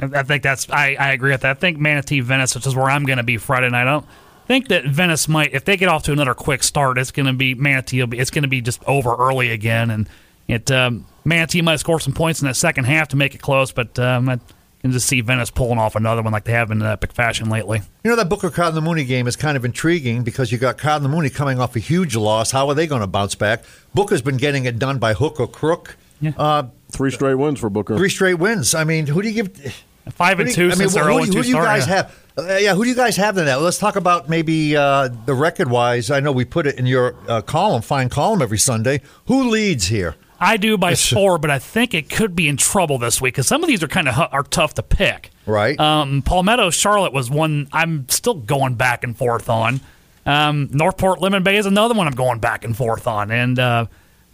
I 0.00 0.20
I 0.20 0.22
think 0.22 0.42
that's 0.42 0.68
I, 0.70 0.94
I 0.98 1.12
agree 1.12 1.32
with 1.32 1.42
that. 1.42 1.56
I 1.56 1.60
think 1.60 1.78
Manatee 1.78 2.20
Venice, 2.20 2.54
which 2.54 2.66
is 2.66 2.74
where 2.74 2.90
I'm 2.90 3.04
going 3.04 3.18
to 3.18 3.22
be 3.22 3.36
Friday 3.36 3.70
night. 3.70 3.82
I 3.82 3.92
don't 3.92 4.06
think 4.46 4.68
that 4.68 4.84
Venice 4.84 5.28
might, 5.28 5.52
if 5.52 5.64
they 5.64 5.76
get 5.76 5.88
off 5.88 6.02
to 6.04 6.12
another 6.12 6.34
quick 6.34 6.62
start, 6.62 6.98
it's 6.98 7.10
going 7.10 7.26
to 7.26 7.32
be 7.32 7.54
Manatee. 7.54 8.04
Be, 8.06 8.18
it's 8.18 8.30
going 8.30 8.42
to 8.42 8.48
be 8.48 8.60
just 8.60 8.82
over 8.84 9.14
early 9.14 9.50
again, 9.50 9.90
and 9.90 10.08
it 10.48 10.70
um, 10.70 11.06
Manatee 11.24 11.62
might 11.62 11.76
score 11.76 12.00
some 12.00 12.12
points 12.12 12.42
in 12.42 12.48
that 12.48 12.54
second 12.54 12.84
half 12.84 13.08
to 13.08 13.16
make 13.16 13.34
it 13.34 13.40
close. 13.40 13.72
But 13.72 13.98
um, 13.98 14.28
I 14.28 14.38
can 14.80 14.92
just 14.92 15.06
see 15.06 15.20
Venice 15.20 15.50
pulling 15.50 15.78
off 15.78 15.94
another 15.94 16.22
one 16.22 16.32
like 16.32 16.44
they 16.44 16.52
have 16.52 16.70
in 16.70 16.82
epic 16.82 17.12
fashion 17.12 17.48
lately. 17.48 17.80
You 18.04 18.10
know 18.10 18.16
that 18.16 18.28
Booker 18.28 18.50
Cardinal 18.50 18.82
Mooney 18.82 19.04
game 19.04 19.26
is 19.26 19.36
kind 19.36 19.56
of 19.56 19.64
intriguing 19.64 20.24
because 20.24 20.50
you 20.50 20.58
got 20.58 20.76
Cardinal 20.76 21.10
Mooney 21.10 21.30
coming 21.30 21.60
off 21.60 21.76
a 21.76 21.78
huge 21.78 22.16
loss. 22.16 22.50
How 22.50 22.68
are 22.68 22.74
they 22.74 22.86
going 22.86 23.00
to 23.00 23.06
bounce 23.06 23.34
back? 23.34 23.64
Booker's 23.94 24.22
been 24.22 24.36
getting 24.36 24.64
it 24.64 24.78
done 24.78 24.98
by 24.98 25.14
hook 25.14 25.38
or 25.38 25.46
crook. 25.46 25.96
Yeah. 26.20 26.32
Uh, 26.36 26.64
Three 26.92 27.10
straight 27.10 27.34
wins 27.34 27.58
for 27.60 27.70
Booker. 27.70 27.96
three 27.96 28.08
straight 28.10 28.34
wins. 28.34 28.74
I 28.74 28.84
mean, 28.84 29.06
who 29.06 29.22
do 29.22 29.28
you 29.28 29.42
give? 29.42 29.74
Five 30.10 30.40
and 30.40 30.50
two 30.50 30.64
you- 30.64 30.72
I 30.72 30.74
mean, 30.74 30.88
since 30.88 30.94
who, 30.96 31.00
who, 31.02 31.26
do- 31.26 31.32
who 31.38 31.42
do 31.42 31.48
you 31.48 31.54
guys 31.54 31.86
yeah. 31.86 31.94
have? 31.94 32.18
Uh, 32.36 32.56
yeah, 32.56 32.74
who 32.74 32.82
do 32.84 32.88
you 32.90 32.96
guys 32.96 33.16
have 33.16 33.36
in 33.38 33.44
that? 33.44 33.60
Let's 33.60 33.78
talk 33.78 33.96
about 33.96 34.28
maybe 34.28 34.74
uh, 34.76 35.08
the 35.26 35.34
record 35.34 35.68
wise. 35.70 36.10
I 36.10 36.20
know 36.20 36.32
we 36.32 36.44
put 36.46 36.66
it 36.66 36.78
in 36.78 36.86
your 36.86 37.14
uh, 37.28 37.42
column, 37.42 37.82
fine 37.82 38.08
column 38.08 38.40
every 38.40 38.58
Sunday. 38.58 39.00
Who 39.26 39.50
leads 39.50 39.86
here? 39.88 40.16
I 40.40 40.56
do 40.56 40.76
by 40.76 40.94
four, 40.96 41.38
but 41.38 41.50
I 41.50 41.58
think 41.60 41.94
it 41.94 42.10
could 42.10 42.34
be 42.34 42.48
in 42.48 42.56
trouble 42.56 42.98
this 42.98 43.20
week 43.20 43.34
because 43.34 43.46
some 43.46 43.62
of 43.62 43.68
these 43.68 43.82
are 43.82 43.86
kind 43.88 44.08
of 44.08 44.14
hu- 44.14 44.22
are 44.32 44.42
tough 44.42 44.74
to 44.74 44.82
pick. 44.82 45.30
Right. 45.46 45.78
Um, 45.78 46.20
Palmetto 46.22 46.70
Charlotte 46.70 47.12
was 47.12 47.30
one 47.30 47.68
I'm 47.72 48.08
still 48.08 48.34
going 48.34 48.74
back 48.74 49.04
and 49.04 49.16
forth 49.16 49.48
on. 49.48 49.80
Um, 50.26 50.68
Northport 50.72 51.20
Lemon 51.20 51.42
Bay 51.44 51.58
is 51.58 51.66
another 51.66 51.94
one 51.94 52.06
I'm 52.08 52.14
going 52.14 52.38
back 52.40 52.64
and 52.64 52.76
forth 52.76 53.06
on, 53.06 53.30
and 53.30 53.58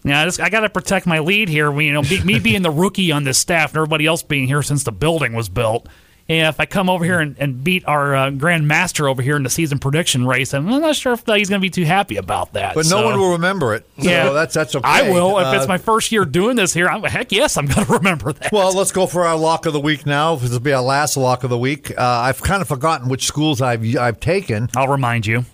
uh, 0.09 0.15
yeah, 0.15 0.23
I 0.23 0.25
just 0.25 0.41
I 0.41 0.49
got 0.51 0.61
to 0.61 0.69
protect 0.71 1.07
my 1.07 1.19
lead 1.21 1.49
here. 1.49 1.71
We, 1.71 1.87
you 1.87 1.93
know, 1.93 2.03
be, 2.03 2.23
me 2.23 2.39
being 2.41 2.63
the 2.63 2.71
rookie 2.71 3.13
on 3.13 3.25
this 3.25 3.39
staff 3.39 3.71
and 3.71 3.77
everybody 3.79 4.07
else 4.07 4.23
being 4.23 4.47
here 4.47 4.63
since 4.63 4.85
the 4.85 4.93
building 4.93 5.33
was 5.35 5.49
built. 5.49 5.87
And 6.31 6.47
if 6.49 6.61
I 6.61 6.67
come 6.67 6.91
over 6.91 7.07
here 7.07 7.21
and, 7.21 7.37
and 7.39 7.65
beat 7.65 7.87
our 7.89 8.15
uh, 8.15 8.29
Grand 8.29 8.69
Master 8.69 9.09
over 9.09 9.23
here 9.23 9.37
in 9.37 9.45
the 9.45 9.49
season 9.49 9.79
prediction 9.79 10.27
race, 10.27 10.53
I'm 10.53 10.67
not 10.67 10.95
sure 10.95 11.15
if 11.15 11.21
he's 11.25 11.49
going 11.49 11.59
to 11.59 11.65
be 11.65 11.71
too 11.71 11.87
happy 11.87 12.19
about 12.19 12.53
that. 12.53 12.75
but 12.75 12.85
no 12.91 13.03
one 13.03 13.19
will 13.19 13.33
remember 13.33 13.75
it. 13.75 13.87
So 13.99 14.11
yeah, 14.11 14.29
that's 14.31 14.53
that's 14.53 14.75
okay. 14.77 14.87
I 14.87 15.11
will 15.11 15.39
if 15.39 15.47
Uh, 15.47 15.53
it's 15.57 15.67
my 15.67 15.79
first 15.79 16.13
year 16.13 16.27
doing 16.27 16.57
this 16.57 16.75
here. 16.75 16.87
I'm, 16.87 17.03
heck 17.03 17.33
yes, 17.33 17.57
I'm 17.57 17.65
going 17.65 17.87
to 17.87 17.93
remember 17.95 18.35
that. 18.35 18.53
Well, 18.53 18.75
let's 18.75 18.93
go 18.93 19.07
for 19.07 19.25
our 19.25 19.39
lock 19.39 19.65
of 19.65 19.73
the 19.73 19.81
week 19.81 20.05
now. 20.05 20.35
This 20.35 20.51
will 20.51 20.61
be 20.61 20.73
our 20.75 20.83
last 20.83 21.17
lock 21.17 21.45
of 21.45 21.51
the 21.51 21.57
week. 21.57 21.93
Uh, 21.93 22.03
I've 22.05 22.43
kind 22.43 22.61
of 22.61 22.69
forgotten 22.69 23.09
which 23.09 23.25
schools 23.25 23.63
I've 23.63 23.97
I've 23.97 24.21
taken. 24.21 24.69
I'll 24.77 24.89
remind 24.89 25.27
you. 25.27 25.47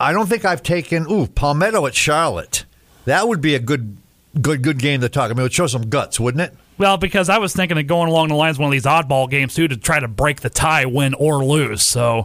I 0.00 0.12
don't 0.12 0.28
think 0.28 0.44
I've 0.44 0.62
taken 0.64 1.06
ooh 1.08 1.26
Palmetto 1.28 1.86
at 1.86 1.94
Charlotte. 1.94 2.64
That 3.08 3.26
would 3.28 3.40
be 3.40 3.54
a 3.54 3.58
good 3.58 3.96
good 4.40 4.62
good 4.62 4.78
game 4.78 5.00
to 5.00 5.08
talk. 5.08 5.26
I 5.30 5.34
mean, 5.34 5.40
it 5.40 5.42
would 5.44 5.52
show 5.52 5.66
some 5.66 5.88
guts, 5.88 6.20
wouldn't 6.20 6.42
it? 6.42 6.54
Well, 6.78 6.96
because 6.96 7.28
I 7.28 7.38
was 7.38 7.54
thinking 7.54 7.76
of 7.78 7.86
going 7.86 8.08
along 8.08 8.28
the 8.28 8.34
lines 8.36 8.56
of 8.56 8.60
one 8.60 8.68
of 8.68 8.72
these 8.72 8.84
oddball 8.84 9.28
games 9.28 9.54
too 9.54 9.66
to 9.68 9.76
try 9.76 9.98
to 9.98 10.08
break 10.08 10.40
the 10.42 10.50
tie, 10.50 10.86
win 10.86 11.14
or 11.14 11.44
lose. 11.44 11.82
So 11.82 12.24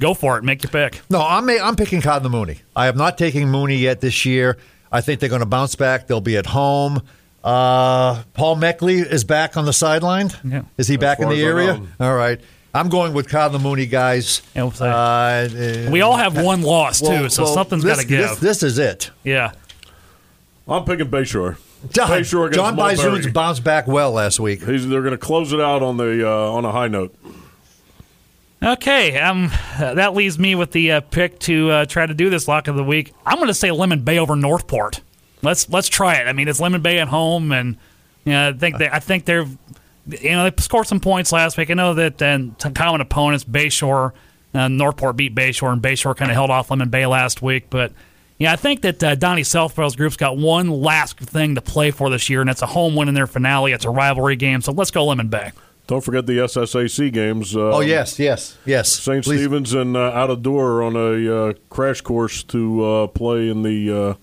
go 0.00 0.12
for 0.14 0.38
it, 0.38 0.44
make 0.44 0.62
your 0.62 0.70
pick. 0.70 1.00
No, 1.08 1.20
I'm 1.22 1.48
I'm 1.48 1.76
picking 1.76 2.00
Cardinal 2.00 2.32
Mooney. 2.32 2.58
I 2.74 2.86
have 2.86 2.96
not 2.96 3.16
taken 3.18 3.48
Mooney 3.48 3.76
yet 3.76 4.00
this 4.00 4.24
year. 4.24 4.56
I 4.90 5.00
think 5.00 5.20
they're 5.20 5.28
going 5.28 5.40
to 5.40 5.46
bounce 5.46 5.74
back. 5.74 6.06
They'll 6.06 6.20
be 6.20 6.36
at 6.36 6.46
home. 6.46 7.00
Uh, 7.44 8.22
Paul 8.34 8.56
Maechtle 8.56 9.04
is 9.06 9.24
back 9.24 9.56
on 9.56 9.64
the 9.64 9.72
sideline. 9.72 10.30
Yeah. 10.44 10.62
Is 10.76 10.86
he 10.88 10.96
back 10.96 11.18
in 11.20 11.28
the 11.28 11.42
area? 11.42 11.80
All 11.98 12.14
right. 12.14 12.40
I'm 12.74 12.88
going 12.88 13.12
with 13.12 13.28
Cardinal 13.28 13.60
Mooney, 13.60 13.86
guys. 13.86 14.40
Yeah, 14.56 14.62
we'll. 14.64 14.72
Uh, 14.80 15.90
We 15.90 16.00
all 16.00 16.16
have 16.16 16.42
one 16.42 16.62
loss 16.62 17.00
too, 17.00 17.06
well, 17.08 17.30
so 17.30 17.42
well, 17.44 17.54
something's 17.54 17.82
this- 17.82 17.96
got 17.96 18.02
to 18.02 18.08
give. 18.08 18.28
This, 18.30 18.38
this 18.38 18.62
is 18.62 18.78
it. 18.78 19.10
yeah. 19.24 19.52
I'm 20.68 20.84
picking 20.84 21.08
Bayshore. 21.08 21.58
John, 21.90 22.10
Bayshore 22.10 22.52
John 22.52 22.76
Mulberry. 22.76 22.96
Bizoon's 22.96 23.32
bounced 23.32 23.64
back 23.64 23.86
well 23.86 24.12
last 24.12 24.38
week. 24.38 24.62
He's, 24.62 24.88
they're 24.88 25.02
going 25.02 25.12
to 25.12 25.18
close 25.18 25.52
it 25.52 25.60
out 25.60 25.82
on 25.82 25.96
the 25.96 26.28
uh, 26.28 26.52
on 26.52 26.64
a 26.64 26.70
high 26.70 26.88
note. 26.88 27.14
Okay, 28.62 29.18
um, 29.18 29.50
that 29.80 30.14
leaves 30.14 30.38
me 30.38 30.54
with 30.54 30.70
the 30.70 30.92
uh, 30.92 31.00
pick 31.00 31.40
to 31.40 31.70
uh, 31.70 31.84
try 31.86 32.06
to 32.06 32.14
do 32.14 32.30
this 32.30 32.46
lock 32.46 32.68
of 32.68 32.76
the 32.76 32.84
week. 32.84 33.12
I'm 33.26 33.36
going 33.36 33.48
to 33.48 33.54
say 33.54 33.72
Lemon 33.72 34.04
Bay 34.04 34.18
over 34.18 34.36
Northport. 34.36 35.00
Let's 35.42 35.68
let's 35.68 35.88
try 35.88 36.14
it. 36.16 36.28
I 36.28 36.32
mean, 36.32 36.46
it's 36.46 36.60
Lemon 36.60 36.80
Bay 36.80 37.00
at 37.00 37.08
home, 37.08 37.50
and 37.50 37.76
you 38.24 38.32
know, 38.32 38.50
I 38.50 38.52
think 38.52 38.78
they 38.78 38.88
I 38.88 39.00
think 39.00 39.24
they're 39.24 39.46
you 40.06 40.30
know 40.30 40.48
they 40.48 40.62
scored 40.62 40.86
some 40.86 41.00
points 41.00 41.32
last 41.32 41.58
week. 41.58 41.70
I 41.70 41.74
know 41.74 41.94
that 41.94 42.18
then 42.18 42.54
common 42.74 43.00
opponents 43.00 43.44
Bayshore, 43.44 44.12
uh, 44.54 44.68
Northport 44.68 45.16
beat 45.16 45.34
Bayshore, 45.34 45.72
and 45.72 45.82
Bayshore 45.82 46.16
kind 46.16 46.30
of 46.30 46.36
held 46.36 46.50
off 46.50 46.70
Lemon 46.70 46.88
Bay 46.88 47.06
last 47.06 47.42
week, 47.42 47.66
but. 47.68 47.92
Yeah, 48.38 48.52
I 48.52 48.56
think 48.56 48.80
that 48.82 49.02
uh, 49.04 49.14
Donnie 49.14 49.44
Southwell's 49.44 49.94
group's 49.94 50.16
got 50.16 50.36
one 50.36 50.68
last 50.68 51.18
thing 51.18 51.54
to 51.54 51.60
play 51.60 51.90
for 51.92 52.10
this 52.10 52.28
year, 52.28 52.40
and 52.40 52.50
it's 52.50 52.62
a 52.62 52.66
home 52.66 52.96
win 52.96 53.08
in 53.08 53.14
their 53.14 53.26
finale. 53.26 53.72
It's 53.72 53.84
a 53.84 53.90
rivalry 53.90 54.36
game, 54.36 54.62
so 54.62 54.72
let's 54.72 54.90
go 54.90 55.04
Lemon 55.04 55.28
Bay. 55.28 55.52
Don't 55.86 56.00
forget 56.02 56.26
the 56.26 56.38
SSAC 56.38 57.12
games. 57.12 57.56
Uh, 57.56 57.70
Oh 57.70 57.80
yes, 57.80 58.18
yes, 58.18 58.56
yes. 58.64 58.90
St. 58.90 59.24
Please. 59.24 59.40
Stephen's 59.40 59.74
and 59.74 59.96
uh, 59.96 60.10
Out 60.12 60.30
of 60.30 60.42
Door 60.42 60.82
on 60.82 60.96
a 60.96 61.36
uh, 61.50 61.52
crash 61.70 62.00
course 62.00 62.42
to 62.44 62.84
uh, 62.84 63.06
play 63.08 63.48
in 63.48 63.62
the 63.62 64.18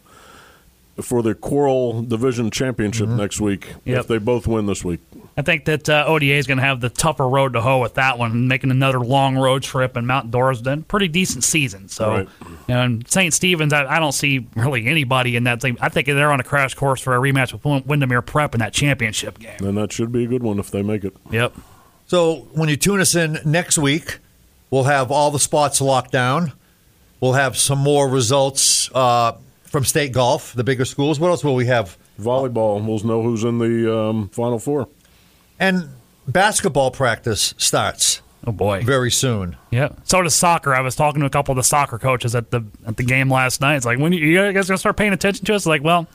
uh, 0.98 1.02
for 1.02 1.22
the 1.22 1.36
Coral 1.36 2.02
Division 2.02 2.50
Championship 2.50 3.08
next 3.10 3.40
week. 3.40 3.62
Mm-hmm. 3.68 3.90
Yep. 3.90 4.00
If 4.00 4.08
they 4.08 4.18
both 4.18 4.48
win 4.48 4.66
this 4.66 4.84
week, 4.84 5.00
I 5.40 5.42
think 5.42 5.64
that 5.66 5.88
uh, 5.88 6.04
ODA 6.06 6.34
is 6.34 6.48
going 6.48 6.58
to 6.58 6.64
have 6.66 6.82
the 6.82 6.90
tougher 6.90 7.26
road 7.26 7.54
to 7.54 7.62
hoe 7.62 7.80
with 7.80 7.94
that 7.94 8.18
one, 8.18 8.50
making 8.50 8.72
another 8.72 9.00
long 9.00 9.38
road 9.38 9.64
trip. 9.64 9.96
And 9.96 10.06
Mount 10.06 10.32
Dora's 10.32 10.62
done 10.62 10.84
pretty 10.84 11.08
decent 11.08 11.46
season. 11.46 11.88
So, 11.88 12.10
Right. 12.10 12.28
you 12.68 12.74
know, 12.76 12.82
and 12.82 13.10
St. 13.10 13.34
Stephen's, 13.34 13.72
I, 13.72 13.86
I 13.86 14.00
don't 14.02 14.12
see 14.12 14.46
really 14.58 14.86
anybody 14.86 15.38
in 15.38 15.46
that 15.46 15.62
thing. 15.62 15.78
I 15.80 15.88
think 15.88 16.08
they're 16.08 16.34
on 16.34 16.42
a 16.42 16.44
crash 16.44 16.74
course 16.76 17.00
for 17.00 17.16
a 17.16 17.20
rematch 17.20 17.54
with 17.54 17.86
Windermere 17.86 18.22
Prep 18.22 18.54
in 18.54 18.60
that 18.60 18.74
championship 18.74 19.40
game. 19.40 19.66
And 19.66 19.78
that 19.78 19.94
should 19.94 20.12
be 20.12 20.26
a 20.26 20.28
good 20.28 20.44
one 20.44 20.60
if 20.60 20.72
they 20.72 20.82
make 20.82 21.06
it. 21.06 21.16
Yep. 21.32 21.54
So 22.06 22.48
when 22.52 22.68
you 22.68 22.76
tune 22.76 23.00
us 23.00 23.16
in 23.16 23.40
next 23.46 23.78
week, 23.78 24.18
we'll 24.72 24.84
have 24.84 25.10
all 25.10 25.32
the 25.32 25.40
spots 25.40 25.80
locked 25.80 26.12
down. 26.12 26.52
We'll 27.22 27.34
have 27.34 27.56
some 27.56 27.80
more 27.80 28.10
results 28.10 28.90
uh, 28.94 29.38
from 29.64 29.86
state 29.86 30.12
golf, 30.12 30.54
the 30.54 30.66
bigger 30.66 30.84
schools. 30.84 31.18
What 31.18 31.30
else 31.30 31.46
will 31.46 31.56
we 31.56 31.68
have? 31.68 31.98
Volleyball, 32.20 32.86
we'll 32.86 33.00
know 33.08 33.24
who's 33.24 33.46
in 33.46 33.60
the 33.60 33.98
um, 33.98 34.28
final 34.30 34.60
four. 34.60 34.90
And 35.60 35.90
basketball 36.28 36.92
practice 36.92 37.54
starts 37.58 38.22
Oh 38.48 38.52
boy. 38.52 38.82
very 38.84 39.12
soon. 39.12 39.58
Yeah. 39.72 39.90
So 40.04 40.22
does 40.22 40.34
soccer. 40.36 40.74
I 40.74 40.82
was 40.82 40.96
talking 40.96 41.20
to 41.22 41.26
a 41.26 41.30
couple 41.30 41.52
of 41.52 41.58
the 41.58 41.64
soccer 41.64 42.00
coaches 42.00 42.36
at 42.36 42.52
the 42.52 42.64
at 42.88 42.98
the 42.98 43.04
game 43.04 43.30
last 43.30 43.60
night. 43.62 43.76
It's 43.76 43.86
like 43.86 44.00
when 44.00 44.14
you, 44.14 44.26
you 44.26 44.54
guys 44.54 44.68
gonna 44.68 44.78
start 44.78 44.96
paying 44.98 45.14
attention 45.14 45.46
to 45.46 45.56
us? 45.56 45.66
Like, 45.66 45.84
well, 45.84 46.08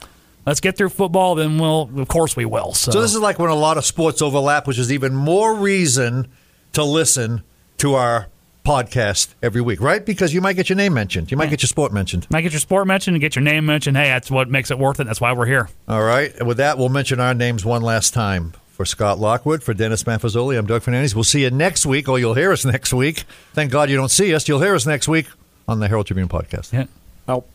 let's 0.47 0.61
get 0.61 0.77
through 0.77 0.89
football, 0.89 1.35
then 1.35 1.59
we'll 1.59 1.91
of 2.01 2.09
course 2.09 2.35
we 2.37 2.45
will. 2.47 2.73
So, 2.73 2.93
So 2.93 3.03
this 3.03 3.15
is 3.15 3.21
like 3.21 3.39
when 3.39 3.51
a 3.51 3.55
lot 3.55 3.77
of 3.77 3.85
sports 3.85 4.23
overlap, 4.23 4.67
which 4.67 4.79
is 4.79 4.91
even 4.93 5.15
more 5.15 5.55
reason 5.55 6.29
to 6.73 6.83
listen 6.85 7.43
to 7.79 7.95
our 7.95 8.29
podcast 8.65 9.35
every 9.43 9.61
week, 9.61 9.79
right? 9.83 10.05
Because 10.07 10.33
you 10.33 10.41
might 10.41 10.55
get 10.55 10.71
your 10.71 10.77
name 10.77 10.95
mentioned. 10.95 11.31
You 11.31 11.37
might 11.37 11.51
get 11.51 11.61
your 11.63 11.69
sport 11.69 11.93
mentioned. 11.93 12.27
might 12.31 12.41
get 12.41 12.53
your 12.53 12.61
sport 12.61 12.87
mentioned 12.87 13.15
and 13.15 13.21
get 13.21 13.37
your 13.37 13.43
name 13.43 13.67
mentioned. 13.67 13.95
Hey, 13.99 14.09
that's 14.09 14.31
what 14.31 14.49
makes 14.49 14.71
it 14.71 14.79
worth 14.79 15.01
it. 15.01 15.05
That's 15.05 15.21
why 15.21 15.35
we're 15.35 15.45
here. 15.45 15.69
All 15.87 16.03
right. 16.03 16.35
And 16.37 16.49
with 16.49 16.57
that, 16.57 16.79
we'll 16.79 16.89
mention 16.89 17.21
our 17.21 17.35
names 17.35 17.65
one 17.67 17.83
last 17.83 18.15
time. 18.15 18.55
For 18.75 18.85
Scott 18.85 19.21
Lockwood, 19.21 19.63
for 19.63 19.73
Dennis 19.73 20.03
Maffezoli, 20.03 20.59
I'm 20.59 20.67
Doug 20.67 20.83
Fernandez. 20.83 21.15
We'll 21.15 21.23
see 21.23 21.43
you 21.45 21.51
next 21.53 21.87
week, 21.87 22.09
or 22.09 22.19
you'll 22.19 22.35
hear 22.35 22.51
us 22.51 22.65
next 22.65 22.93
week. 22.93 23.23
Thank 23.53 23.71
God 23.71 23.89
you 23.89 23.97
don't 23.97 24.11
see 24.11 24.35
us. 24.35 24.49
You'll 24.49 24.61
hear 24.63 24.75
us 24.75 24.85
next 24.85 25.07
week 25.07 25.27
on 25.69 25.79
the 25.79 25.87
Herald 25.87 26.09
Tribune 26.09 26.29
podcast. 26.29 26.73
Yeah. 26.73 26.87
Out. 27.29 27.47